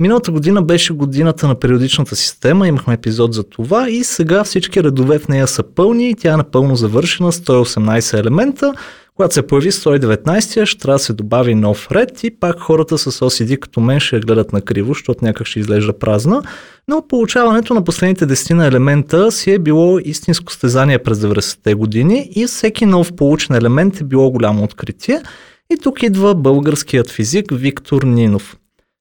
Миналата 0.00 0.32
година 0.32 0.62
беше 0.62 0.92
годината 0.92 1.48
на 1.48 1.54
периодичната 1.54 2.16
система, 2.16 2.68
имахме 2.68 2.94
епизод 2.94 3.34
за 3.34 3.44
това 3.44 3.90
и 3.90 4.04
сега 4.04 4.44
всички 4.44 4.84
редове 4.84 5.18
в 5.18 5.28
нея 5.28 5.46
са 5.46 5.62
пълни. 5.62 6.14
Тя 6.14 6.32
е 6.32 6.36
напълно 6.36 6.76
завършена, 6.76 7.32
118 7.32 8.20
елемента, 8.20 8.72
когато 9.16 9.34
се 9.34 9.46
появи 9.46 9.72
119, 9.72 10.64
ще 10.64 10.80
трябва 10.80 10.94
да 10.94 10.98
се 10.98 11.12
добави 11.12 11.54
нов 11.54 11.92
ред 11.92 12.24
и 12.24 12.30
пак 12.30 12.60
хората 12.60 12.98
с 12.98 13.20
OCD 13.20 13.58
като 13.58 13.80
мен 13.80 14.00
ще 14.00 14.16
я 14.16 14.20
гледат 14.22 14.52
на 14.52 14.60
криво, 14.60 14.94
защото 14.94 15.24
някак 15.24 15.46
ще 15.46 15.60
изглежда 15.60 15.98
празна. 15.98 16.42
Но 16.88 17.06
получаването 17.08 17.74
на 17.74 17.84
последните 17.84 18.26
10 18.26 18.52
на 18.52 18.66
елемента 18.66 19.32
си 19.32 19.50
е 19.50 19.58
било 19.58 19.98
истинско 19.98 20.52
стезание 20.52 20.98
през 20.98 21.18
90-те 21.18 21.74
години 21.74 22.30
и 22.36 22.46
всеки 22.46 22.86
нов 22.86 23.12
получен 23.12 23.56
елемент 23.56 24.00
е 24.00 24.04
било 24.04 24.30
голямо 24.30 24.64
откритие. 24.64 25.22
И 25.70 25.76
тук 25.82 26.02
идва 26.02 26.34
българският 26.34 27.10
физик 27.10 27.46
Виктор 27.52 28.02
Нинов. 28.02 28.56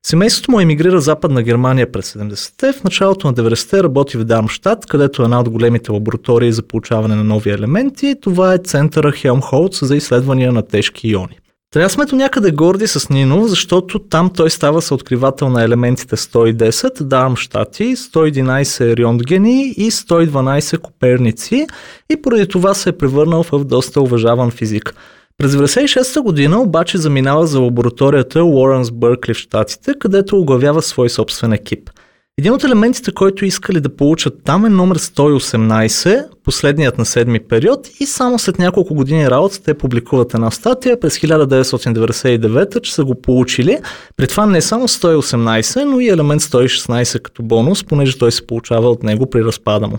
Семейството 0.07 0.51
му 0.51 0.59
емигрира 0.59 0.97
в 0.97 1.03
Западна 1.03 1.43
Германия 1.43 1.91
през 1.91 2.13
70-те. 2.13 2.73
В 2.73 2.83
началото 2.83 3.27
на 3.27 3.33
90-те 3.33 3.83
работи 3.83 4.17
в 4.17 4.23
Дармштадт, 4.23 4.85
където 4.85 5.21
е 5.21 5.25
една 5.25 5.39
от 5.39 5.49
големите 5.49 5.91
лаборатории 5.91 6.51
за 6.51 6.63
получаване 6.63 7.15
на 7.15 7.23
нови 7.23 7.49
елементи. 7.49 8.15
Това 8.21 8.53
е 8.53 8.57
центъра 8.57 9.11
Хелмхолц 9.11 9.83
за 9.83 9.95
изследвания 9.95 10.51
на 10.51 10.61
тежки 10.61 11.07
иони. 11.07 11.39
Трябва 11.73 11.89
сме 11.89 12.05
до 12.05 12.15
някъде 12.15 12.51
горди 12.51 12.87
с 12.87 13.09
Нино, 13.09 13.47
защото 13.47 13.99
там 13.99 14.29
той 14.29 14.49
става 14.49 14.81
съоткривател 14.81 15.49
на 15.49 15.63
елементите 15.63 16.15
110 16.15 17.03
Дармштати, 17.03 17.95
111 17.95 18.97
Рьондгени 18.97 19.73
и 19.77 19.91
112 19.91 20.77
Коперници 20.77 21.67
и 22.09 22.21
поради 22.21 22.47
това 22.47 22.73
се 22.73 22.89
е 22.89 22.97
превърнал 22.97 23.43
в 23.43 23.65
доста 23.65 24.01
уважаван 24.01 24.51
физик. 24.51 24.95
През 25.37 25.55
1996 25.55 26.21
година 26.21 26.61
обаче 26.61 26.97
заминава 26.97 27.47
за 27.47 27.59
лабораторията 27.59 28.43
Уорънс 28.43 28.91
Бъркли 28.91 29.33
в 29.33 29.37
Штатите, 29.37 29.93
където 29.99 30.39
оглавява 30.39 30.81
свой 30.81 31.09
собствен 31.09 31.53
екип. 31.53 31.89
Един 32.37 32.53
от 32.53 32.63
елементите, 32.63 33.11
който 33.11 33.45
искали 33.45 33.79
да 33.79 33.95
получат 33.95 34.33
там 34.43 34.65
е 34.65 34.69
номер 34.69 34.99
118, 34.99 36.25
последният 36.43 36.97
на 36.97 37.05
седми 37.05 37.39
период 37.39 37.87
и 37.99 38.05
само 38.05 38.39
след 38.39 38.59
няколко 38.59 38.95
години 38.95 39.29
работа 39.29 39.63
те 39.63 39.73
публикуват 39.73 40.33
една 40.33 40.51
статия 40.51 40.99
през 40.99 41.19
1999, 41.19 42.81
че 42.81 42.93
са 42.93 43.05
го 43.05 43.21
получили. 43.21 43.79
При 44.17 44.27
това 44.27 44.45
не 44.45 44.61
само 44.61 44.87
118, 44.87 45.83
но 45.83 45.99
и 45.99 46.09
елемент 46.09 46.41
116 46.41 47.21
като 47.21 47.43
бонус, 47.43 47.83
понеже 47.83 48.17
той 48.17 48.31
се 48.31 48.47
получава 48.47 48.89
от 48.89 49.03
него 49.03 49.29
при 49.29 49.43
разпада 49.43 49.87
му. 49.87 49.97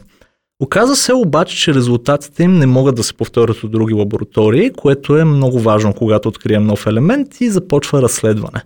Оказа 0.61 0.97
се 0.97 1.13
обаче, 1.13 1.57
че 1.57 1.75
резултатите 1.75 2.43
им 2.43 2.59
не 2.59 2.67
могат 2.67 2.95
да 2.95 3.03
се 3.03 3.15
повторят 3.15 3.65
от 3.65 3.71
други 3.71 3.95
лаборатории, 3.95 4.73
което 4.73 5.17
е 5.17 5.25
много 5.25 5.59
важно, 5.59 5.95
когато 5.95 6.29
открием 6.29 6.67
нов 6.67 6.87
елемент 6.87 7.41
и 7.41 7.51
започва 7.51 8.03
разследване. 8.03 8.63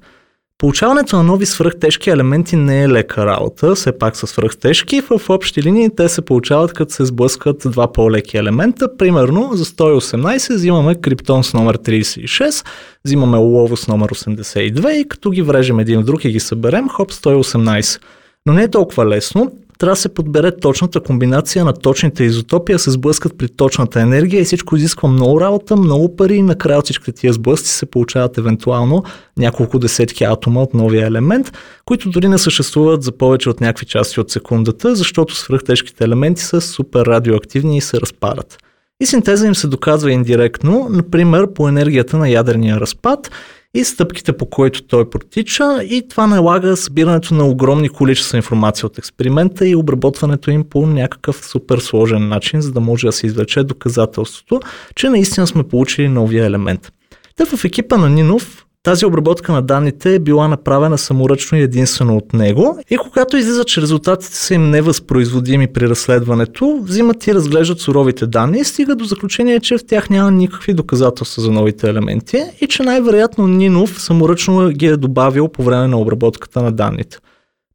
Получаването 0.59 1.16
на 1.16 1.23
нови 1.23 1.47
свръхтежки 1.47 2.11
елементи 2.11 2.56
не 2.56 2.82
е 2.82 2.88
лека 2.88 3.26
работа, 3.26 3.75
все 3.75 3.99
пак 3.99 4.16
са 4.16 4.26
свръхтежки. 4.26 5.00
В 5.00 5.20
общи 5.28 5.62
линии 5.62 5.90
те 5.97 6.09
се 6.09 6.23
получават 6.23 6.73
като 6.73 6.92
се 6.92 7.04
сблъскат 7.04 7.62
два 7.64 7.92
по-леки 7.92 8.37
елемента. 8.37 8.97
Примерно 8.97 9.50
за 9.52 9.64
118 9.64 10.54
взимаме 10.54 10.94
криптон 10.94 11.44
с 11.44 11.54
номер 11.54 11.78
36, 11.78 12.66
взимаме 13.04 13.38
олово 13.38 13.76
с 13.76 13.88
номер 13.88 14.09
82 14.09 14.90
и 14.90 15.09
като 15.09 15.30
ги 15.30 15.42
врежем 15.42 15.80
един 15.80 16.00
в 16.00 16.04
друг 16.04 16.25
и 16.25 16.30
ги 16.30 16.40
съберем, 16.40 16.88
хоп 16.88 17.12
118. 17.12 18.00
Но 18.47 18.52
не 18.52 18.62
е 18.62 18.70
толкова 18.70 19.06
лесно 19.06 19.52
трябва 19.80 19.92
да 19.92 20.00
се 20.00 20.14
подбере 20.14 20.56
точната 20.56 21.00
комбинация 21.00 21.64
на 21.64 21.72
точните 21.72 22.25
изотопи, 22.25 22.72
да 22.72 22.78
се 22.78 22.90
сблъскат 22.90 23.38
при 23.38 23.49
точната 23.49 24.00
енергия 24.00 24.40
и 24.40 24.44
всичко 24.44 24.76
изисква 24.76 25.08
много 25.08 25.40
работа, 25.40 25.76
много 25.76 26.16
пари 26.16 26.34
и 26.34 26.42
накрая 26.42 26.82
всичките 26.82 27.12
тия 27.12 27.32
сблъсъци 27.32 27.72
се 27.72 27.87
получават 27.87 28.38
евентуално 28.38 29.04
няколко 29.38 29.78
десетки 29.78 30.25
атома 30.25 30.62
от 30.62 30.75
новия 30.75 31.06
елемент, 31.06 31.58
които 31.84 32.10
дори 32.10 32.28
не 32.28 32.38
съществуват 32.38 33.02
за 33.02 33.12
повече 33.12 33.50
от 33.50 33.60
някакви 33.60 33.87
части 33.87 34.20
от 34.20 34.30
секундата, 34.30 34.94
защото 34.94 35.34
свръхтежките 35.34 36.04
елементи 36.04 36.42
са 36.42 36.60
супер 36.60 37.06
радиоактивни 37.06 37.76
и 37.76 37.80
се 37.80 38.00
разпадат. 38.00 38.58
И 39.02 39.06
синтеза 39.06 39.46
им 39.46 39.54
се 39.54 39.66
доказва 39.66 40.12
индиректно, 40.12 40.87
например 40.90 41.46
по 41.54 41.68
енергията 41.68 42.18
на 42.18 42.28
ядерния 42.28 42.80
разпад 42.80 43.30
и 43.75 43.85
стъпките 43.85 44.33
по 44.37 44.47
които 44.47 44.83
той 44.83 45.11
протича 45.11 45.83
и 45.83 46.09
това 46.09 46.27
налага 46.27 46.77
събирането 46.77 47.35
на 47.35 47.47
огромни 47.47 47.89
количества 47.89 48.37
информация 48.37 48.87
от 48.87 48.99
експеримента 48.99 49.69
и 49.69 49.77
обработването 49.77 50.50
им 50.50 50.65
по 50.71 50.87
някакъв 50.87 51.47
супер 51.47 51.79
сложен 51.79 52.29
начин, 52.29 52.61
за 52.61 52.73
да 52.73 52.81
може 52.81 53.07
да 53.07 53.12
се 53.12 53.27
извлече 53.27 53.62
доказателството, 53.62 54.61
че 54.95 55.09
наистина 55.09 55.47
сме 55.47 55.62
получили 55.62 56.09
новия 56.09 56.45
елемент. 56.45 56.93
Те 57.37 57.45
в 57.45 57.65
екипа 57.65 57.97
на 57.97 58.11
Нинов 58.11 58.67
тази 58.82 59.06
обработка 59.06 59.52
на 59.52 59.62
данните 59.62 60.14
е 60.14 60.18
била 60.18 60.49
направена 60.49 60.99
саморъчно 60.99 61.58
и 61.58 61.62
единствено 61.62 62.16
от 62.16 62.32
него 62.32 62.78
и 62.90 62.96
когато 62.96 63.37
излиза, 63.37 63.64
че 63.64 63.80
резултатите 63.80 64.37
са 64.37 64.54
им 64.54 64.70
невъзпроизводими 64.70 65.72
при 65.72 65.88
разследването, 65.88 66.80
взимат 66.82 67.26
и 67.26 67.34
разглеждат 67.34 67.80
суровите 67.80 68.26
данни 68.26 68.58
и 68.58 68.64
стига 68.64 68.96
до 68.96 69.04
заключение, 69.04 69.60
че 69.60 69.78
в 69.78 69.87
тях 69.87 70.10
няма 70.10 70.30
никакви 70.30 70.75
доказателства 70.75 71.42
за 71.42 71.50
новите 71.50 71.90
елементи 71.90 72.44
и 72.60 72.66
че 72.66 72.82
най-вероятно 72.82 73.46
Нинов 73.46 74.02
саморъчно 74.02 74.68
ги 74.68 74.87
е 74.87 74.96
добавил 74.96 75.49
по 75.49 75.62
време 75.62 75.88
на 75.88 76.00
обработката 76.00 76.62
на 76.62 76.72
данните. 76.72 77.18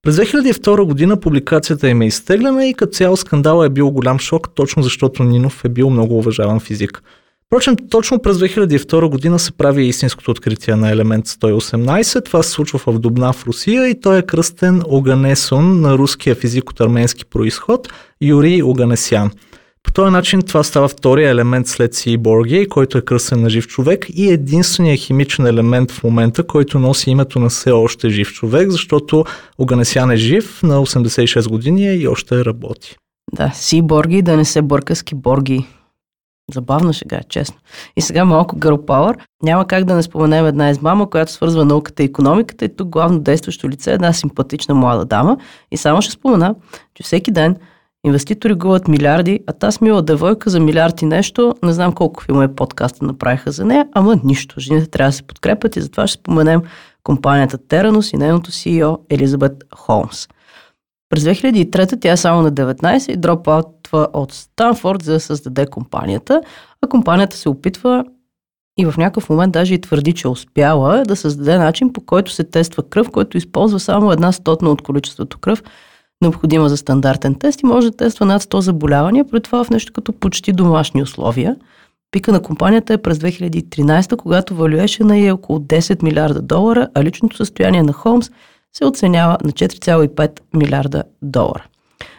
През 0.01 0.15
2002 0.15 0.83
година 0.83 1.19
публикацията 1.19 1.89
им 1.89 2.01
е 2.01 2.07
изтеглена 2.07 2.67
и 2.67 2.73
като 2.73 2.91
цяло 2.91 3.17
скандала 3.17 3.65
е 3.65 3.69
бил 3.69 3.91
голям 3.91 4.19
шок, 4.19 4.49
точно 4.55 4.83
защото 4.83 5.23
Нинов 5.23 5.65
е 5.65 5.69
бил 5.69 5.89
много 5.89 6.17
уважаван 6.17 6.59
физик. 6.59 7.03
Впрочем, 7.47 7.75
точно 7.89 8.19
през 8.19 8.37
2002 8.37 9.09
година 9.09 9.39
се 9.39 9.51
прави 9.51 9.85
истинското 9.85 10.31
откритие 10.31 10.75
на 10.75 10.91
елемент 10.91 11.27
118. 11.27 12.25
Това 12.25 12.43
се 12.43 12.51
случва 12.51 12.79
в 12.79 12.99
Дубна 12.99 13.33
в 13.33 13.47
Русия 13.47 13.87
и 13.89 14.01
той 14.01 14.17
е 14.17 14.21
кръстен 14.21 14.81
Оганесон 14.87 15.81
на 15.81 15.97
руския 15.97 16.35
физик 16.35 16.69
от 16.69 16.81
арменски 16.81 17.25
происход 17.25 17.87
Юрий 18.21 18.63
Оганесян. 18.63 19.31
По 19.83 19.91
този 19.93 20.11
начин 20.11 20.41
това 20.41 20.63
става 20.63 20.87
втория 20.87 21.29
елемент 21.29 21.67
след 21.67 21.93
Си 21.93 22.17
Боргей, 22.17 22.67
който 22.67 22.97
е 22.97 23.01
кръстен 23.01 23.41
на 23.41 23.49
жив 23.49 23.67
човек 23.67 24.05
и 24.13 24.31
единственият 24.31 24.99
химичен 24.99 25.45
елемент 25.45 25.91
в 25.91 26.03
момента, 26.03 26.47
който 26.47 26.79
носи 26.79 27.09
името 27.09 27.39
на 27.39 27.49
все 27.49 27.71
още 27.71 28.09
жив 28.09 28.33
човек, 28.33 28.69
защото 28.69 29.25
Оганесян 29.57 30.11
е 30.11 30.15
жив 30.15 30.63
на 30.63 30.77
86 30.77 31.49
години 31.49 31.95
и 31.95 32.07
още 32.07 32.45
работи. 32.45 32.95
Да, 33.33 33.51
Си 33.55 33.81
Борги 33.81 34.21
да 34.21 34.37
не 34.37 34.45
се 34.45 34.61
бърка 34.61 34.95
с 34.95 35.03
киборги. 35.03 35.65
Забавна 36.53 36.93
шега, 36.93 37.19
честно. 37.29 37.57
И 37.95 38.01
сега 38.01 38.25
малко 38.25 38.55
Girl 38.55 38.85
Power. 38.85 39.17
Няма 39.43 39.67
как 39.67 39.85
да 39.85 39.95
не 39.95 40.03
споменем 40.03 40.45
една 40.45 40.69
измама, 40.69 41.09
която 41.09 41.31
свързва 41.31 41.65
науката 41.65 42.03
и 42.03 42.05
економиката 42.05 42.65
и 42.65 42.75
тук 42.75 42.89
главно 42.89 43.19
действащо 43.19 43.69
лице 43.69 43.91
е 43.91 43.93
една 43.93 44.13
симпатична 44.13 44.75
млада 44.75 45.05
дама. 45.05 45.37
И 45.71 45.77
само 45.77 46.01
ще 46.01 46.11
спомена, 46.11 46.55
че 46.93 47.03
всеки 47.03 47.31
ден 47.31 47.55
инвеститори 48.05 48.53
губят 48.53 48.87
милиарди, 48.87 49.39
а 49.47 49.53
тази 49.53 49.77
мила 49.81 50.01
девойка 50.01 50.49
за 50.49 50.59
милиард 50.59 51.01
и 51.01 51.05
нещо, 51.05 51.55
не 51.63 51.73
знам 51.73 51.93
колко 51.93 52.23
филма 52.23 52.47
подкаста 52.47 53.05
направиха 53.05 53.51
за 53.51 53.65
нея, 53.65 53.87
ама 53.93 54.19
нищо. 54.23 54.59
Жените 54.59 54.87
трябва 54.87 55.09
да 55.09 55.15
се 55.15 55.23
подкрепят 55.23 55.75
и 55.75 55.81
затова 55.81 56.07
ще 56.07 56.19
споменем 56.19 56.61
компанията 57.03 57.57
Теранус 57.57 58.13
и 58.13 58.17
нейното 58.17 58.51
CEO 58.51 58.97
Елизабет 59.09 59.63
Холмс. 59.75 60.27
През 61.09 61.23
2003 61.23 62.01
тя 62.01 62.11
е 62.11 62.17
само 62.17 62.41
на 62.41 62.51
19 62.51 63.11
и 63.11 63.17
дропаутва 63.17 64.07
от 64.13 64.33
Станфорд 64.33 65.01
за 65.01 65.13
да 65.13 65.19
създаде 65.19 65.65
компанията, 65.65 66.41
а 66.81 66.87
компанията 66.87 67.37
се 67.37 67.49
опитва 67.49 68.05
и 68.79 68.85
в 68.85 68.97
някакъв 68.97 69.29
момент 69.29 69.53
даже 69.53 69.73
и 69.73 69.81
твърди, 69.81 70.13
че 70.13 70.27
успяла 70.27 71.03
да 71.03 71.15
създаде 71.15 71.57
начин 71.57 71.93
по 71.93 72.01
който 72.01 72.31
се 72.31 72.43
тества 72.43 72.83
кръв, 72.83 73.11
който 73.11 73.37
използва 73.37 73.79
само 73.79 74.11
една 74.11 74.31
стотна 74.31 74.69
от 74.69 74.81
количеството 74.81 75.37
кръв, 75.37 75.63
необходима 76.21 76.69
за 76.69 76.77
стандартен 76.77 77.35
тест 77.35 77.61
и 77.61 77.65
може 77.65 77.91
да 77.91 77.97
тества 77.97 78.25
над 78.25 78.43
100 78.43 78.59
заболявания, 78.59 79.25
при 79.25 79.41
това 79.41 79.63
в 79.63 79.69
нещо 79.69 79.93
като 79.93 80.13
почти 80.13 80.53
домашни 80.53 81.03
условия. 81.03 81.55
Пика 82.11 82.31
на 82.31 82.41
компанията 82.41 82.93
е 82.93 83.01
през 83.01 83.17
2013, 83.17 84.15
когато 84.15 84.55
валюешена 84.55 85.17
е 85.17 85.31
около 85.31 85.59
10 85.59 86.03
милиарда 86.03 86.41
долара, 86.41 86.87
а 86.93 87.03
личното 87.03 87.37
състояние 87.37 87.83
на 87.83 87.93
Холмс– 87.93 88.31
се 88.77 88.85
оценява 88.85 89.37
на 89.43 89.51
4,5 89.51 90.39
милиарда 90.53 91.03
долара. 91.21 91.65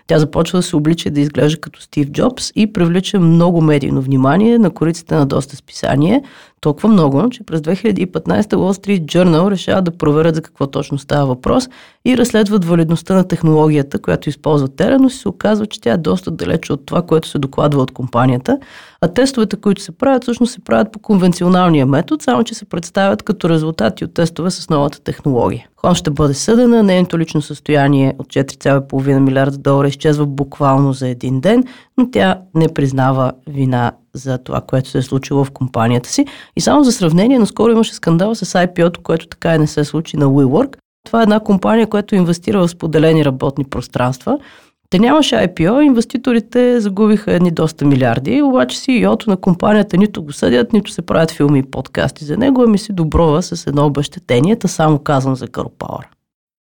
Тя 0.06 0.18
започва 0.18 0.58
да 0.58 0.62
се 0.62 0.76
облича 0.76 1.10
да 1.10 1.20
изглежда 1.20 1.60
като 1.60 1.82
Стив 1.82 2.10
Джобс 2.10 2.52
и 2.54 2.72
привлича 2.72 3.20
много 3.20 3.60
медийно 3.60 4.02
внимание 4.02 4.58
на 4.58 4.70
кориците 4.70 5.14
на 5.14 5.26
доста 5.26 5.56
списание, 5.56 6.22
толкова 6.60 6.88
много, 6.88 7.30
че 7.30 7.42
през 7.42 7.60
2015 7.60 8.42
Wall 8.42 8.84
Street 8.84 9.04
Journal 9.04 9.50
решава 9.50 9.82
да 9.82 9.90
проверят 9.90 10.34
за 10.34 10.42
какво 10.42 10.66
точно 10.66 10.98
става 10.98 11.26
въпрос 11.26 11.68
и 12.04 12.16
разследват 12.16 12.64
валидността 12.64 13.14
на 13.14 13.28
технологията, 13.28 13.98
която 13.98 14.28
използва 14.28 14.68
Тера, 14.68 14.98
но 14.98 15.10
се 15.10 15.28
оказва, 15.28 15.66
че 15.66 15.80
тя 15.80 15.92
е 15.92 15.96
доста 15.96 16.30
далече 16.30 16.72
от 16.72 16.86
това, 16.86 17.02
което 17.02 17.28
се 17.28 17.38
докладва 17.38 17.82
от 17.82 17.90
компанията, 17.90 18.58
а 19.00 19.08
тестовете, 19.08 19.56
които 19.56 19.82
се 19.82 19.92
правят, 19.92 20.22
всъщност 20.22 20.52
се 20.52 20.64
правят 20.64 20.92
по 20.92 20.98
конвенционалния 20.98 21.86
метод, 21.86 22.24
само 22.24 22.44
че 22.44 22.54
се 22.54 22.64
представят 22.64 23.22
като 23.22 23.48
резултати 23.48 24.04
от 24.04 24.14
тестове 24.14 24.50
с 24.50 24.70
новата 24.70 25.00
технология. 25.00 25.68
Хон 25.76 25.94
ще 25.94 26.10
бъде 26.10 26.34
съдена, 26.34 26.82
нейното 26.82 27.18
лично 27.18 27.42
състояние 27.42 28.14
от 28.18 28.26
4,5 28.26 29.18
милиарда 29.18 29.58
долара 29.58 29.88
изчезва 29.88 30.26
буквално 30.26 30.92
за 30.92 31.08
един 31.08 31.40
ден, 31.40 31.64
но 31.98 32.10
тя 32.10 32.38
не 32.54 32.74
признава 32.74 33.32
вина 33.46 33.92
за 34.18 34.38
това, 34.38 34.60
което 34.60 34.88
се 34.88 34.98
е 34.98 35.02
случило 35.02 35.44
в 35.44 35.50
компанията 35.50 36.08
си. 36.08 36.26
И 36.56 36.60
само 36.60 36.84
за 36.84 36.92
сравнение, 36.92 37.38
наскоро 37.38 37.72
имаше 37.72 37.94
скандал 37.94 38.34
с 38.34 38.46
IPO-то, 38.46 39.00
което 39.02 39.26
така 39.26 39.54
и 39.54 39.58
не 39.58 39.66
се 39.66 39.84
случи 39.84 40.16
на 40.16 40.26
WeWork. 40.26 40.76
Това 41.06 41.20
е 41.20 41.22
една 41.22 41.40
компания, 41.40 41.86
която 41.86 42.14
инвестира 42.14 42.58
в 42.58 42.68
споделени 42.68 43.24
работни 43.24 43.64
пространства. 43.64 44.38
Те 44.90 44.98
нямаше 44.98 45.34
IPO, 45.34 45.80
инвеститорите 45.80 46.80
загубиха 46.80 47.32
едни 47.32 47.50
доста 47.50 47.84
милиарди, 47.84 48.42
обаче 48.42 48.78
CEO-то 48.78 49.30
на 49.30 49.36
компанията 49.36 49.96
нито 49.96 50.22
го 50.22 50.32
съдят, 50.32 50.72
нито 50.72 50.90
се 50.90 51.02
правят 51.02 51.30
филми 51.30 51.58
и 51.58 51.62
подкасти 51.62 52.24
за 52.24 52.36
него, 52.36 52.62
ами 52.62 52.78
си 52.78 52.92
доброва 52.92 53.42
с 53.42 53.66
едно 53.66 53.86
обещетение, 53.86 54.56
само 54.66 54.98
казвам 54.98 55.36
за 55.36 55.46
Power. 55.46 56.15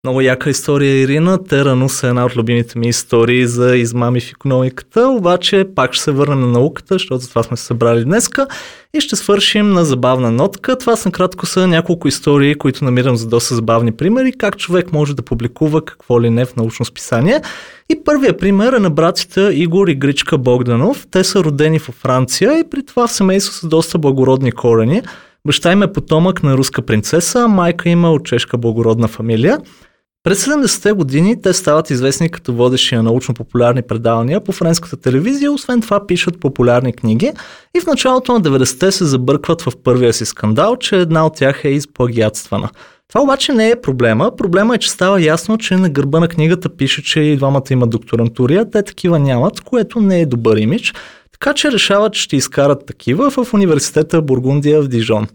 Много 0.03 0.21
яка 0.21 0.49
история, 0.49 1.01
Ирина. 1.01 1.43
Теранус 1.43 2.03
е 2.03 2.07
една 2.07 2.25
от 2.25 2.35
любимите 2.35 2.79
ми 2.79 2.87
истории 2.87 3.47
за 3.47 3.77
измами 3.77 4.21
в 4.21 4.31
економиката, 4.31 5.07
обаче 5.07 5.65
пак 5.75 5.93
ще 5.93 6.03
се 6.03 6.11
върнем 6.11 6.39
на 6.39 6.47
науката, 6.47 6.95
защото 6.95 7.17
за 7.17 7.29
това 7.29 7.43
сме 7.43 7.57
се 7.57 7.63
събрали 7.63 8.03
днеска 8.03 8.47
и 8.93 9.01
ще 9.01 9.15
свършим 9.15 9.71
на 9.71 9.85
забавна 9.85 10.31
нотка. 10.31 10.77
Това 10.77 10.95
са 10.95 11.11
кратко 11.11 11.45
са 11.45 11.67
няколко 11.67 12.07
истории, 12.07 12.55
които 12.55 12.85
намирам 12.85 13.15
за 13.15 13.27
доста 13.27 13.55
забавни 13.55 13.91
примери, 13.91 14.33
как 14.37 14.57
човек 14.57 14.93
може 14.93 15.15
да 15.15 15.21
публикува 15.21 15.85
какво 15.85 16.21
ли 16.21 16.29
не 16.29 16.45
в 16.45 16.55
научно 16.55 16.85
списание. 16.85 17.41
И 17.89 18.03
първият 18.05 18.39
пример 18.39 18.73
е 18.73 18.79
на 18.79 18.89
братите 18.89 19.41
Игор 19.53 19.87
и 19.87 19.95
Гричка 19.95 20.37
Богданов. 20.37 21.07
Те 21.11 21.23
са 21.23 21.43
родени 21.43 21.79
във 21.79 21.95
Франция 21.95 22.59
и 22.59 22.69
при 22.69 22.85
това 22.85 23.07
в 23.07 23.11
семейство 23.11 23.53
с 23.53 23.67
доста 23.67 23.97
благородни 23.97 24.51
корени. 24.51 25.01
Баща 25.45 25.71
им 25.71 25.83
е 25.83 25.93
потомък 25.93 26.43
на 26.43 26.57
руска 26.57 26.81
принцеса, 26.81 27.47
майка 27.47 27.89
има 27.89 28.11
от 28.11 28.25
чешка 28.25 28.57
благородна 28.57 29.07
фамилия. 29.07 29.57
През 30.23 30.45
70-те 30.45 30.91
години 30.91 31.41
те 31.41 31.53
стават 31.53 31.89
известни 31.89 32.29
като 32.29 32.53
водещи 32.53 32.95
на 32.95 33.03
научно-популярни 33.03 33.81
предавания 33.81 34.43
по 34.43 34.51
френската 34.51 34.97
телевизия, 34.97 35.51
освен 35.51 35.81
това 35.81 36.07
пишат 36.07 36.39
популярни 36.39 36.93
книги 36.93 37.31
и 37.77 37.81
в 37.81 37.85
началото 37.85 38.33
на 38.33 38.41
90-те 38.41 38.91
се 38.91 39.05
забъркват 39.05 39.61
в 39.61 39.71
първия 39.83 40.13
си 40.13 40.25
скандал, 40.25 40.75
че 40.75 40.95
една 40.95 41.25
от 41.25 41.35
тях 41.35 41.65
е 41.65 41.69
изплагиатствана. 41.69 42.69
Това 43.07 43.21
обаче 43.21 43.53
не 43.53 43.69
е 43.69 43.81
проблема. 43.81 44.35
Проблема 44.35 44.75
е, 44.75 44.77
че 44.77 44.91
става 44.91 45.21
ясно, 45.21 45.57
че 45.57 45.75
на 45.75 45.89
гърба 45.89 46.19
на 46.19 46.27
книгата 46.27 46.69
пише, 46.69 47.03
че 47.03 47.19
и 47.19 47.37
двамата 47.37 47.63
имат 47.71 47.89
докторантури, 47.89 48.55
а 48.55 48.69
те 48.69 48.83
такива 48.83 49.19
нямат, 49.19 49.61
което 49.61 49.99
не 49.99 50.21
е 50.21 50.25
добър 50.25 50.57
имидж. 50.57 50.93
Така 51.31 51.53
че 51.53 51.71
решават, 51.71 52.13
че 52.13 52.21
ще 52.21 52.35
изкарат 52.35 52.85
такива 52.85 53.29
в 53.29 53.53
университета 53.53 54.21
Бургундия 54.21 54.81
в 54.81 54.87
Дижон. 54.87 55.27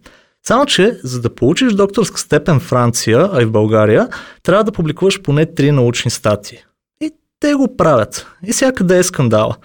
Само, 0.47 0.67
че 0.67 0.99
за 1.03 1.21
да 1.21 1.35
получиш 1.35 1.73
докторска 1.73 2.21
степен 2.21 2.61
в 2.61 2.63
Франция, 2.63 3.29
а 3.33 3.43
и 3.43 3.45
в 3.45 3.51
България, 3.51 4.09
трябва 4.43 4.65
да 4.65 4.73
публикуваш 4.73 5.23
поне 5.23 5.55
три 5.55 5.71
научни 5.71 6.11
статии. 6.11 6.59
И 7.01 7.11
те 7.41 7.55
го 7.55 7.77
правят. 7.77 8.27
И 8.47 8.53
сега 8.53 8.73
къде 8.73 8.99
е 8.99 9.03
скандала? 9.03 9.57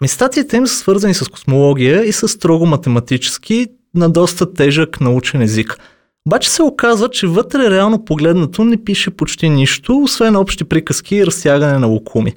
Ами 0.00 0.08
статиите 0.08 0.56
им 0.56 0.66
са 0.66 0.76
свързани 0.76 1.14
с 1.14 1.28
космология 1.28 2.04
и 2.04 2.12
с 2.12 2.28
строго 2.28 2.66
математически 2.66 3.66
на 3.94 4.10
доста 4.10 4.54
тежък 4.54 5.00
научен 5.00 5.42
език. 5.42 5.78
Обаче 6.26 6.50
се 6.50 6.62
оказва, 6.62 7.08
че 7.08 7.26
вътре 7.26 7.70
реално 7.70 8.04
погледнато 8.04 8.64
не 8.64 8.84
пише 8.84 9.10
почти 9.10 9.48
нищо, 9.48 9.98
освен 9.98 10.36
общи 10.36 10.64
приказки 10.64 11.16
и 11.16 11.26
разтягане 11.26 11.78
на 11.78 11.86
лукуми. 11.86 12.34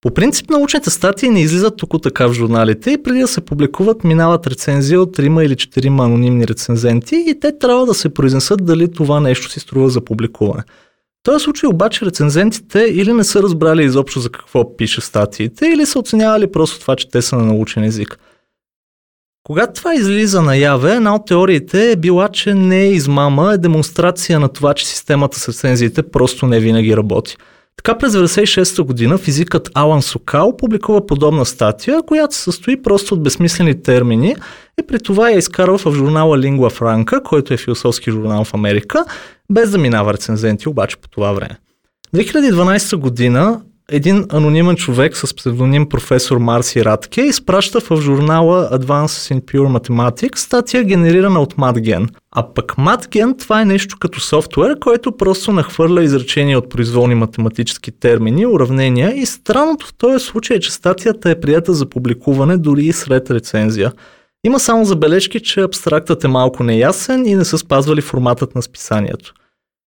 По 0.00 0.14
принцип 0.14 0.50
научните 0.50 0.90
статии 0.90 1.28
не 1.28 1.40
излизат 1.40 1.76
тук 1.76 2.02
така 2.02 2.26
в 2.26 2.32
журналите 2.32 2.90
и 2.90 3.02
преди 3.02 3.20
да 3.20 3.28
се 3.28 3.40
публикуват 3.40 4.04
минават 4.04 4.46
рецензия 4.46 5.00
от 5.00 5.16
3 5.16 5.44
или 5.44 5.54
4 5.54 6.04
анонимни 6.04 6.48
рецензенти 6.48 7.24
и 7.28 7.40
те 7.40 7.58
трябва 7.58 7.86
да 7.86 7.94
се 7.94 8.14
произнесат 8.14 8.64
дали 8.64 8.92
това 8.92 9.20
нещо 9.20 9.50
си 9.50 9.60
струва 9.60 9.88
за 9.88 10.00
публикуване. 10.00 10.62
този 11.22 11.44
случай 11.44 11.68
обаче 11.68 12.06
рецензентите 12.06 12.80
или 12.80 13.12
не 13.12 13.24
са 13.24 13.42
разбрали 13.42 13.84
изобщо 13.84 14.20
за 14.20 14.30
какво 14.30 14.76
пише 14.76 15.00
статиите, 15.00 15.66
или 15.66 15.86
са 15.86 15.98
оценявали 15.98 16.52
просто 16.52 16.80
това, 16.80 16.96
че 16.96 17.08
те 17.08 17.22
са 17.22 17.36
на 17.36 17.44
научен 17.44 17.84
език. 17.84 18.18
Когато 19.42 19.72
това 19.72 19.94
излиза 19.94 20.42
наяве, 20.42 20.94
една 20.94 21.14
от 21.14 21.26
теориите 21.26 21.92
е 21.92 21.96
била, 21.96 22.28
че 22.28 22.54
не 22.54 22.80
е 22.80 22.92
измама, 22.92 23.54
е 23.54 23.58
демонстрация 23.58 24.40
на 24.40 24.48
това, 24.48 24.74
че 24.74 24.86
системата 24.86 25.38
с 25.38 25.48
рецензиите 25.48 26.02
просто 26.02 26.46
не 26.46 26.60
винаги 26.60 26.96
работи. 26.96 27.36
Така 27.84 27.98
през 27.98 28.12
1996 28.12 28.82
година 28.82 29.18
физикът 29.18 29.70
Алан 29.74 30.02
Сокал 30.02 30.56
публикува 30.56 31.06
подобна 31.06 31.44
статия, 31.44 32.02
която 32.02 32.34
се 32.34 32.42
състои 32.42 32.82
просто 32.82 33.14
от 33.14 33.22
безсмислени 33.22 33.82
термини 33.82 34.36
и 34.80 34.86
при 34.86 35.00
това 35.00 35.30
я 35.30 35.38
изкарва 35.38 35.78
в 35.78 35.94
журнала 35.94 36.38
Lingua 36.38 36.78
Franca, 36.78 37.22
който 37.22 37.54
е 37.54 37.56
философски 37.56 38.10
журнал 38.10 38.44
в 38.44 38.54
Америка, 38.54 39.04
без 39.50 39.70
да 39.70 39.78
минава 39.78 40.12
рецензенти 40.12 40.68
обаче 40.68 40.96
по 40.96 41.08
това 41.08 41.32
време. 41.32 41.58
2012 42.14 42.96
година 42.96 43.60
един 43.92 44.26
анонимен 44.28 44.76
човек 44.76 45.16
с 45.16 45.34
псевдоним 45.34 45.88
професор 45.88 46.36
Марси 46.36 46.84
Радке 46.84 47.20
изпраща 47.20 47.80
в 47.80 48.00
журнала 48.00 48.68
Advances 48.72 49.34
in 49.34 49.40
Pure 49.40 49.78
Mathematics 49.78 50.36
статия 50.36 50.84
генерирана 50.84 51.40
от 51.40 51.54
MatGen. 51.54 52.08
А 52.32 52.54
пък 52.54 52.72
MatGen 52.76 53.38
това 53.38 53.60
е 53.60 53.64
нещо 53.64 53.96
като 54.00 54.20
софтуер, 54.20 54.78
който 54.78 55.16
просто 55.16 55.52
нахвърля 55.52 56.02
изречения 56.02 56.58
от 56.58 56.70
произволни 56.70 57.14
математически 57.14 57.90
термини, 57.90 58.46
уравнения 58.46 59.16
и 59.16 59.26
странното 59.26 59.86
в 59.86 59.94
този 59.94 60.24
случай 60.24 60.56
е, 60.56 60.60
че 60.60 60.72
статията 60.72 61.30
е 61.30 61.40
прията 61.40 61.74
за 61.74 61.88
публикуване 61.88 62.56
дори 62.56 62.84
и 62.84 62.92
сред 62.92 63.30
рецензия. 63.30 63.92
Има 64.44 64.60
само 64.60 64.84
забележки, 64.84 65.40
че 65.40 65.60
абстрактът 65.60 66.24
е 66.24 66.28
малко 66.28 66.64
неясен 66.64 67.26
и 67.26 67.34
не 67.34 67.44
са 67.44 67.58
спазвали 67.58 68.00
форматът 68.00 68.54
на 68.54 68.62
списанието. 68.62 69.34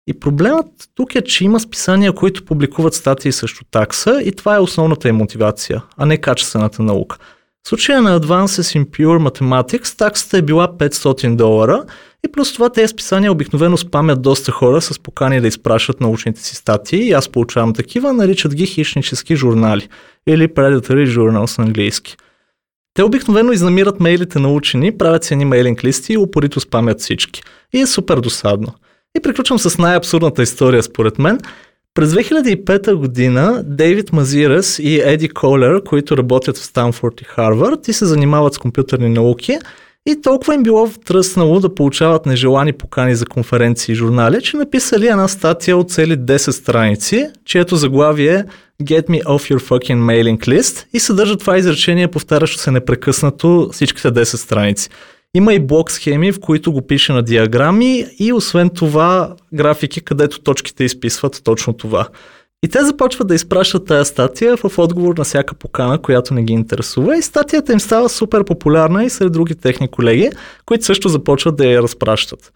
И 0.08 0.20
проблемът 0.20 0.68
тук 0.96 1.16
е, 1.16 1.22
че 1.22 1.46
има 1.46 1.60
списания, 1.60 2.14
които 2.14 2.46
публикуват 2.46 2.94
статии 2.94 3.32
срещу 3.32 3.66
такса 3.72 4.22
и 4.26 4.32
това 4.32 4.56
е 4.56 4.60
основната 4.60 5.10
им 5.10 5.16
мотивация, 5.16 5.84
а 5.98 6.06
не 6.06 6.18
качествената 6.18 6.84
наука. 6.84 7.18
В 7.64 7.70
случая 7.70 8.02
на 8.02 8.20
Advances 8.20 8.80
in 8.80 8.86
Pure 8.86 9.30
Mathematics 9.30 9.98
таксата 9.98 10.38
е 10.38 10.42
била 10.42 10.68
500 10.78 11.36
долара 11.36 11.84
и 12.28 12.32
плюс 12.32 12.54
това 12.54 12.70
тези 12.70 12.88
списания 12.88 13.32
обикновено 13.32 13.78
спамят 13.78 14.22
доста 14.22 14.52
хора 14.52 14.82
с 14.82 15.00
покани 15.00 15.42
да 15.42 15.48
изпращат 15.48 16.02
научните 16.02 16.44
си 16.44 16.56
статии 16.56 17.08
и 17.08 17.12
аз 17.12 17.30
получавам 17.30 17.74
такива, 17.74 18.14
наричат 18.14 18.56
ги 18.56 18.66
хищнически 18.66 19.36
журнали 19.36 19.90
или 20.28 20.48
Predatory 20.48 21.18
Journals 21.18 21.58
на 21.58 21.64
английски. 21.64 22.16
Те 22.94 23.04
обикновено 23.04 23.52
изнамират 23.52 24.00
мейлите 24.00 24.40
на 24.40 24.54
учени, 24.54 24.98
правят 24.98 25.24
си 25.24 25.34
едни 25.34 25.46
мейлинг 25.46 25.84
листи 25.84 26.14
и 26.14 26.18
упорито 26.18 26.60
спамят 26.60 27.00
всички. 27.00 27.42
И 27.74 27.80
е 27.80 27.88
супер 27.88 28.18
досадно. 28.20 28.74
И 29.18 29.20
приключвам 29.20 29.60
с 29.60 29.78
най-абсурдната 29.78 30.44
история 30.44 30.84
според 30.84 31.20
мен. 31.20 31.40
През 31.94 32.12
2005 32.12 32.94
година 32.94 33.64
Дейвид 33.66 34.14
Мазирас 34.14 34.80
и 34.80 35.02
Еди 35.06 35.30
Колер, 35.30 35.84
които 35.84 36.18
работят 36.18 36.58
в 36.58 36.66
Станфорд 36.66 37.22
и 37.22 37.24
Харвард 37.24 37.88
и 37.88 37.94
се 37.94 38.06
занимават 38.06 38.54
с 38.54 38.58
компютърни 38.58 39.10
науки, 39.10 39.58
и 40.06 40.22
толкова 40.22 40.56
им 40.56 40.64
било 40.64 40.88
втръснало 40.88 41.60
да 41.60 41.76
получават 41.76 42.26
нежелани 42.26 42.74
покани 42.74 43.16
за 43.16 43.26
конференции 43.26 43.92
и 43.92 43.96
журнали, 43.96 44.42
че 44.42 44.58
написали 44.58 45.08
една 45.08 45.28
статия 45.28 45.78
от 45.78 45.92
цели 45.92 46.18
10 46.18 46.52
страници, 46.52 47.30
чието 47.46 47.76
заглавие 47.76 48.34
е 48.34 48.44
Get 48.84 49.08
me 49.08 49.24
off 49.24 49.54
your 49.56 49.60
fucking 49.60 50.00
mailing 50.00 50.40
list 50.40 50.86
и 50.94 51.00
съдържа 51.00 51.38
това 51.38 51.58
изречение, 51.58 52.08
повтарящо 52.08 52.58
се 52.58 52.72
непрекъснато 52.72 53.70
всичките 53.72 54.08
10 54.08 54.24
страници. 54.24 54.90
Има 55.36 55.54
и 55.54 55.60
блок 55.60 55.92
схеми, 55.92 56.32
в 56.32 56.40
които 56.40 56.72
го 56.72 56.88
пише 56.88 57.14
на 57.14 57.24
диаграми 57.24 58.06
и 58.20 58.34
освен 58.34 58.70
това 58.70 59.36
графики, 59.54 60.02
където 60.02 60.40
точките 60.40 60.84
изписват 60.84 61.42
точно 61.44 61.74
това. 61.74 62.08
И 62.64 62.68
те 62.68 62.86
започват 62.86 63.28
да 63.28 63.36
изпращат 63.36 63.86
тази 63.86 64.10
статия 64.10 64.58
в 64.58 64.78
отговор 64.78 65.18
на 65.18 65.24
всяка 65.24 65.56
покана, 65.56 66.02
която 66.02 66.34
не 66.34 66.44
ги 66.44 66.54
интересува 66.54 67.18
и 67.18 67.22
статията 67.22 67.74
им 67.74 67.80
става 67.80 68.10
супер 68.10 68.44
популярна 68.44 69.04
и 69.04 69.10
сред 69.10 69.32
други 69.32 69.56
техни 69.56 69.88
колеги, 69.88 70.30
които 70.66 70.86
също 70.86 71.10
започват 71.10 71.56
да 71.56 71.66
я 71.66 71.82
разпращат. 71.82 72.54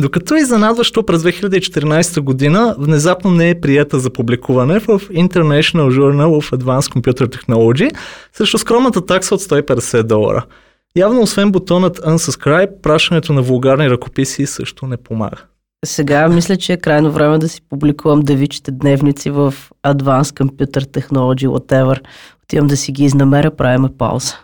Докато 0.00 0.34
изненадващо 0.34 1.06
през 1.06 1.22
2014 1.22 2.20
година 2.20 2.76
внезапно 2.78 3.30
не 3.30 3.50
е 3.50 3.60
прията 3.60 3.98
за 3.98 4.10
публикуване 4.10 4.78
в 4.78 4.86
International 4.98 5.98
Journal 5.98 6.40
of 6.40 6.56
Advanced 6.58 6.94
Computer 6.94 7.36
Technology 7.36 7.90
срещу 8.32 8.58
скромната 8.58 9.06
такса 9.06 9.34
от 9.34 9.40
150 9.40 10.02
долара– 10.02 10.44
Явно, 10.96 11.22
освен 11.22 11.52
бутонът 11.52 11.98
Unsubscribe, 11.98 12.80
пращането 12.82 13.32
на 13.32 13.42
вулгарни 13.42 13.90
ръкописи 13.90 14.46
също 14.46 14.86
не 14.86 14.96
помага. 14.96 15.36
Сега 15.84 16.28
мисля, 16.28 16.56
че 16.56 16.72
е 16.72 16.76
крайно 16.76 17.10
време 17.10 17.38
да 17.38 17.48
си 17.48 17.60
публикувам 17.70 18.20
девичите 18.20 18.70
дневници 18.70 19.30
в 19.30 19.54
Advanced 19.86 20.44
Computer 20.44 21.00
Technology, 21.00 21.46
whatever. 21.46 22.00
Отивам 22.42 22.66
да 22.66 22.76
си 22.76 22.92
ги 22.92 23.04
изнамеря, 23.04 23.50
правиме 23.50 23.88
пауза. 23.98 24.34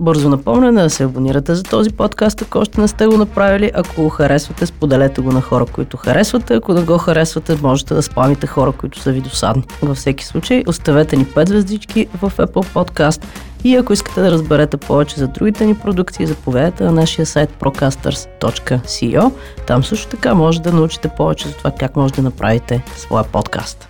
Бързо 0.00 0.28
напомняне 0.28 0.82
да 0.82 0.90
се 0.90 1.04
абонирате 1.04 1.54
за 1.54 1.62
този 1.62 1.90
подкаст, 1.90 2.42
ако 2.42 2.58
още 2.58 2.80
не 2.80 2.88
сте 2.88 3.06
го 3.06 3.16
направили. 3.16 3.70
Ако 3.74 4.02
го 4.02 4.08
харесвате, 4.08 4.66
споделете 4.66 5.20
го 5.20 5.32
на 5.32 5.40
хора, 5.40 5.66
които 5.66 5.96
харесвате. 5.96 6.54
Ако 6.54 6.74
не 6.74 6.82
го 6.82 6.98
харесвате, 6.98 7.58
можете 7.62 7.94
да 7.94 8.02
спамите 8.02 8.46
хора, 8.46 8.72
които 8.72 8.98
са 8.98 9.12
ви 9.12 9.20
досадни. 9.20 9.62
Във 9.82 9.96
всеки 9.96 10.24
случай, 10.24 10.64
оставете 10.66 11.16
ни 11.16 11.26
5 11.26 11.48
звездички 11.48 12.06
в 12.06 12.32
Apple 12.36 12.72
Podcast 12.72 13.24
и 13.64 13.76
ако 13.76 13.92
искате 13.92 14.20
да 14.20 14.30
разберете 14.30 14.76
повече 14.76 15.16
за 15.16 15.28
другите 15.28 15.66
ни 15.66 15.74
продукции, 15.74 16.26
заповядайте 16.26 16.84
на 16.84 16.92
нашия 16.92 17.26
сайт 17.26 17.50
procasters.co. 17.60 19.32
Там 19.66 19.84
също 19.84 20.08
така 20.08 20.34
може 20.34 20.62
да 20.62 20.72
научите 20.72 21.08
повече 21.08 21.48
за 21.48 21.54
това 21.54 21.70
как 21.70 21.96
може 21.96 22.14
да 22.14 22.22
направите 22.22 22.82
своя 22.96 23.24
подкаст. 23.24 23.88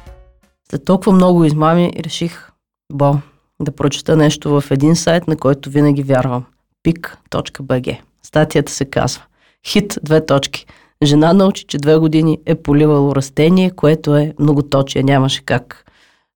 След 0.70 0.84
толкова 0.84 1.12
много 1.12 1.44
измами 1.44 1.92
реших, 2.04 2.50
бо, 2.92 3.14
да 3.60 3.72
прочета 3.72 4.16
нещо 4.16 4.60
в 4.60 4.70
един 4.70 4.96
сайт, 4.96 5.28
на 5.28 5.36
който 5.36 5.70
винаги 5.70 6.02
вярвам. 6.02 6.44
pik.bg. 6.86 7.98
Статията 8.22 8.72
се 8.72 8.84
казва 8.84 9.22
Хит, 9.66 9.98
две 10.02 10.26
точки. 10.26 10.66
Жена 11.04 11.32
научи, 11.32 11.64
че 11.64 11.78
две 11.78 11.96
години 11.96 12.38
е 12.46 12.54
поливало 12.54 13.16
растение, 13.16 13.70
което 13.70 14.16
е 14.16 14.34
многоточие. 14.38 15.02
Нямаше 15.02 15.44
как 15.44 15.89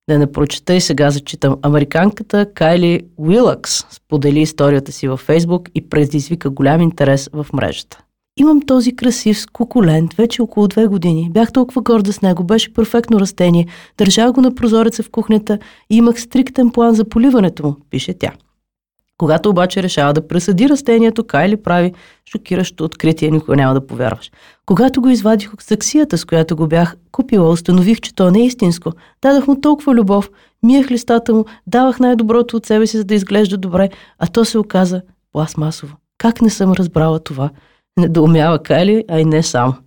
да 0.09 0.19
не 0.19 0.31
прочета 0.31 0.75
и 0.75 0.81
сега 0.81 1.11
зачитам. 1.11 1.57
Американката 1.61 2.53
Кайли 2.53 3.01
Уилакс 3.17 3.85
сподели 3.89 4.39
историята 4.39 4.91
си 4.91 5.07
във 5.07 5.19
Фейсбук 5.19 5.69
и 5.75 5.89
предизвика 5.89 6.49
голям 6.49 6.81
интерес 6.81 7.29
в 7.33 7.47
мрежата. 7.53 8.01
Имам 8.39 8.61
този 8.61 8.95
красив 8.95 9.39
скукулент 9.39 10.13
вече 10.13 10.41
около 10.41 10.67
две 10.67 10.87
години. 10.87 11.29
Бях 11.31 11.51
толкова 11.51 11.81
горда 11.81 12.13
с 12.13 12.21
него, 12.21 12.43
беше 12.43 12.73
перфектно 12.73 13.19
растение. 13.19 13.67
Държах 13.97 14.31
го 14.31 14.41
на 14.41 14.55
прозореца 14.55 15.03
в 15.03 15.09
кухнята 15.09 15.59
и 15.89 15.97
имах 15.97 16.21
стриктен 16.21 16.71
план 16.71 16.95
за 16.95 17.05
поливането 17.05 17.67
му, 17.67 17.75
пише 17.89 18.13
тя. 18.13 18.31
Когато 19.17 19.49
обаче 19.49 19.83
решава 19.83 20.13
да 20.13 20.27
пресъди 20.27 20.69
растението, 20.69 21.23
Кайли 21.23 21.57
прави 21.57 21.93
шокиращо 22.31 22.83
откритие, 22.83 23.31
никога 23.31 23.55
няма 23.55 23.73
да 23.73 23.87
повярваш. 23.87 24.31
Когато 24.65 25.01
го 25.01 25.09
извадих 25.09 25.53
от 25.53 25.61
саксията, 25.61 26.17
с 26.17 26.25
която 26.25 26.55
го 26.55 26.67
бях 26.67 26.95
купила, 27.11 27.49
установих, 27.49 28.01
че 28.01 28.15
то 28.15 28.31
не 28.31 28.39
е 28.39 28.45
истинско. 28.45 28.91
Дадах 29.21 29.47
му 29.47 29.61
толкова 29.61 29.93
любов, 29.93 30.29
миех 30.63 30.91
листата 30.91 31.33
му, 31.33 31.45
давах 31.67 31.99
най-доброто 31.99 32.57
от 32.57 32.65
себе 32.65 32.87
си, 32.87 32.97
за 32.97 33.03
да 33.03 33.15
изглежда 33.15 33.57
добре, 33.57 33.89
а 34.19 34.27
то 34.27 34.45
се 34.45 34.57
оказа 34.57 35.01
пластмасово. 35.31 35.95
Как 36.17 36.41
не 36.41 36.49
съм 36.49 36.71
разбрала 36.71 37.19
това? 37.19 37.49
Недоумява 37.97 38.63
Кайли, 38.63 39.03
а 39.09 39.19
и 39.19 39.25
не 39.25 39.43
сам. 39.43 39.77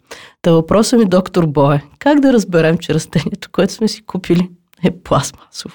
Та 0.43 0.53
въпросът 0.53 0.99
ми, 0.99 1.05
доктор 1.05 1.47
Бое, 1.47 1.83
как 1.99 2.21
да 2.21 2.33
разберем, 2.33 2.79
че 2.79 2.95
растението, 2.95 3.49
което 3.53 3.73
сме 3.73 3.89
си 3.89 4.07
купили, 4.07 4.51
е 4.85 4.91
пластмасово? 4.91 5.75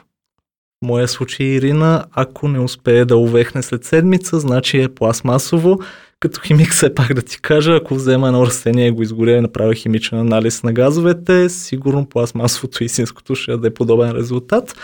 Моя 0.84 1.08
случай 1.08 1.46
Ирина, 1.46 2.06
ако 2.12 2.48
не 2.48 2.60
успее 2.60 3.06
да 3.06 3.18
увехне 3.18 3.64
след 3.64 3.86
седмица, 3.86 4.40
значи 4.40 4.82
е 4.82 4.88
пластмасово. 4.88 5.80
Като 6.20 6.42
химик 6.42 6.72
все 6.72 6.96
пак 6.96 7.14
да 7.14 7.22
ти 7.22 7.42
кажа, 7.42 7.76
ако 7.76 7.96
взема 7.96 8.28
едно 8.28 8.46
растение 8.46 8.88
и 8.88 8.92
го 8.92 9.02
изгоря 9.02 9.32
и 9.32 9.42
направя 9.42 9.74
химичен 9.74 10.20
анализ 10.20 10.64
на 10.64 10.74
газовете, 10.74 11.50
сигурно 11.50 12.06
пластмасовото 12.06 12.84
истинското 12.84 13.36
ще 13.36 13.52
даде 13.52 13.74
подобен 13.74 14.12
резултат. 14.12 14.76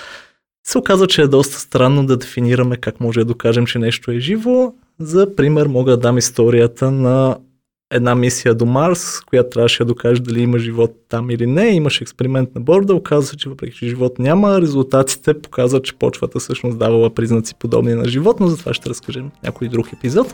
Се 0.67 0.77
оказва, 0.77 1.07
че 1.07 1.21
е 1.21 1.27
доста 1.27 1.59
странно 1.59 2.05
да 2.05 2.17
дефинираме 2.17 2.77
как 2.77 2.99
може 2.99 3.19
да 3.19 3.25
докажем, 3.25 3.65
че 3.65 3.79
нещо 3.79 4.11
е 4.11 4.19
живо. 4.19 4.73
За 4.99 5.35
пример 5.35 5.67
мога 5.67 5.91
да 5.91 5.97
дам 5.97 6.17
историята 6.17 6.91
на 6.91 7.37
една 7.91 8.15
мисия 8.15 8.55
до 8.55 8.65
Марс, 8.65 9.21
която 9.21 9.49
трябваше 9.49 9.83
да 9.83 9.87
докаже 9.87 10.21
дали 10.21 10.41
има 10.41 10.59
живот 10.59 10.91
там 11.09 11.29
или 11.29 11.47
не. 11.47 11.67
Имаше 11.67 12.03
експеримент 12.03 12.49
на 12.55 12.61
борда, 12.61 12.95
оказва 12.95 13.27
се, 13.27 13.37
че 13.37 13.49
въпреки, 13.49 13.77
че 13.77 13.87
живот 13.87 14.19
няма, 14.19 14.61
резултатите 14.61 15.41
показват, 15.41 15.83
че 15.83 15.93
почвата 15.93 16.39
всъщност 16.39 16.79
давала 16.79 17.09
признаци 17.09 17.55
подобни 17.55 17.93
на 17.93 18.05
живот, 18.05 18.39
но 18.39 18.47
за 18.47 18.57
това 18.57 18.73
ще 18.73 18.89
разкажем 18.89 19.31
някой 19.43 19.67
друг 19.67 19.93
епизод. 19.93 20.33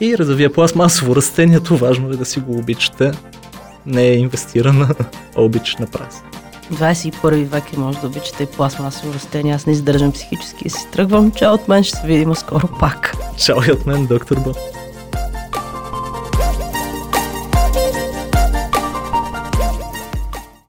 И 0.00 0.18
разовия 0.18 0.52
пластмасово 0.52 1.16
растението, 1.16 1.76
важно 1.76 2.10
е 2.10 2.16
да 2.16 2.24
си 2.24 2.40
го 2.40 2.58
обичате. 2.58 3.12
Не 3.86 4.08
е 4.08 4.16
инвестирана, 4.16 4.88
а 5.36 5.42
обичаш 5.42 5.76
на 5.76 5.86
праз. 5.86 6.22
21 6.72 7.44
век 7.44 7.64
и 7.72 7.78
може 7.78 7.98
да 7.98 8.06
обичате 8.06 8.46
пластмасово 8.46 9.14
растение. 9.14 9.54
Аз 9.54 9.66
не 9.66 9.72
издържам 9.72 10.12
психически 10.12 10.62
и 10.66 10.70
си 10.70 10.88
тръгвам. 10.92 11.32
Чао 11.32 11.54
от 11.54 11.68
мен, 11.68 11.84
ще 11.84 11.96
се 11.96 12.06
видим 12.06 12.34
скоро 12.34 12.68
пак. 12.80 13.16
Чао 13.44 13.58
и 13.68 13.72
от 13.72 13.86
мен, 13.86 14.06
доктор 14.06 14.36
Бо. 14.44 14.77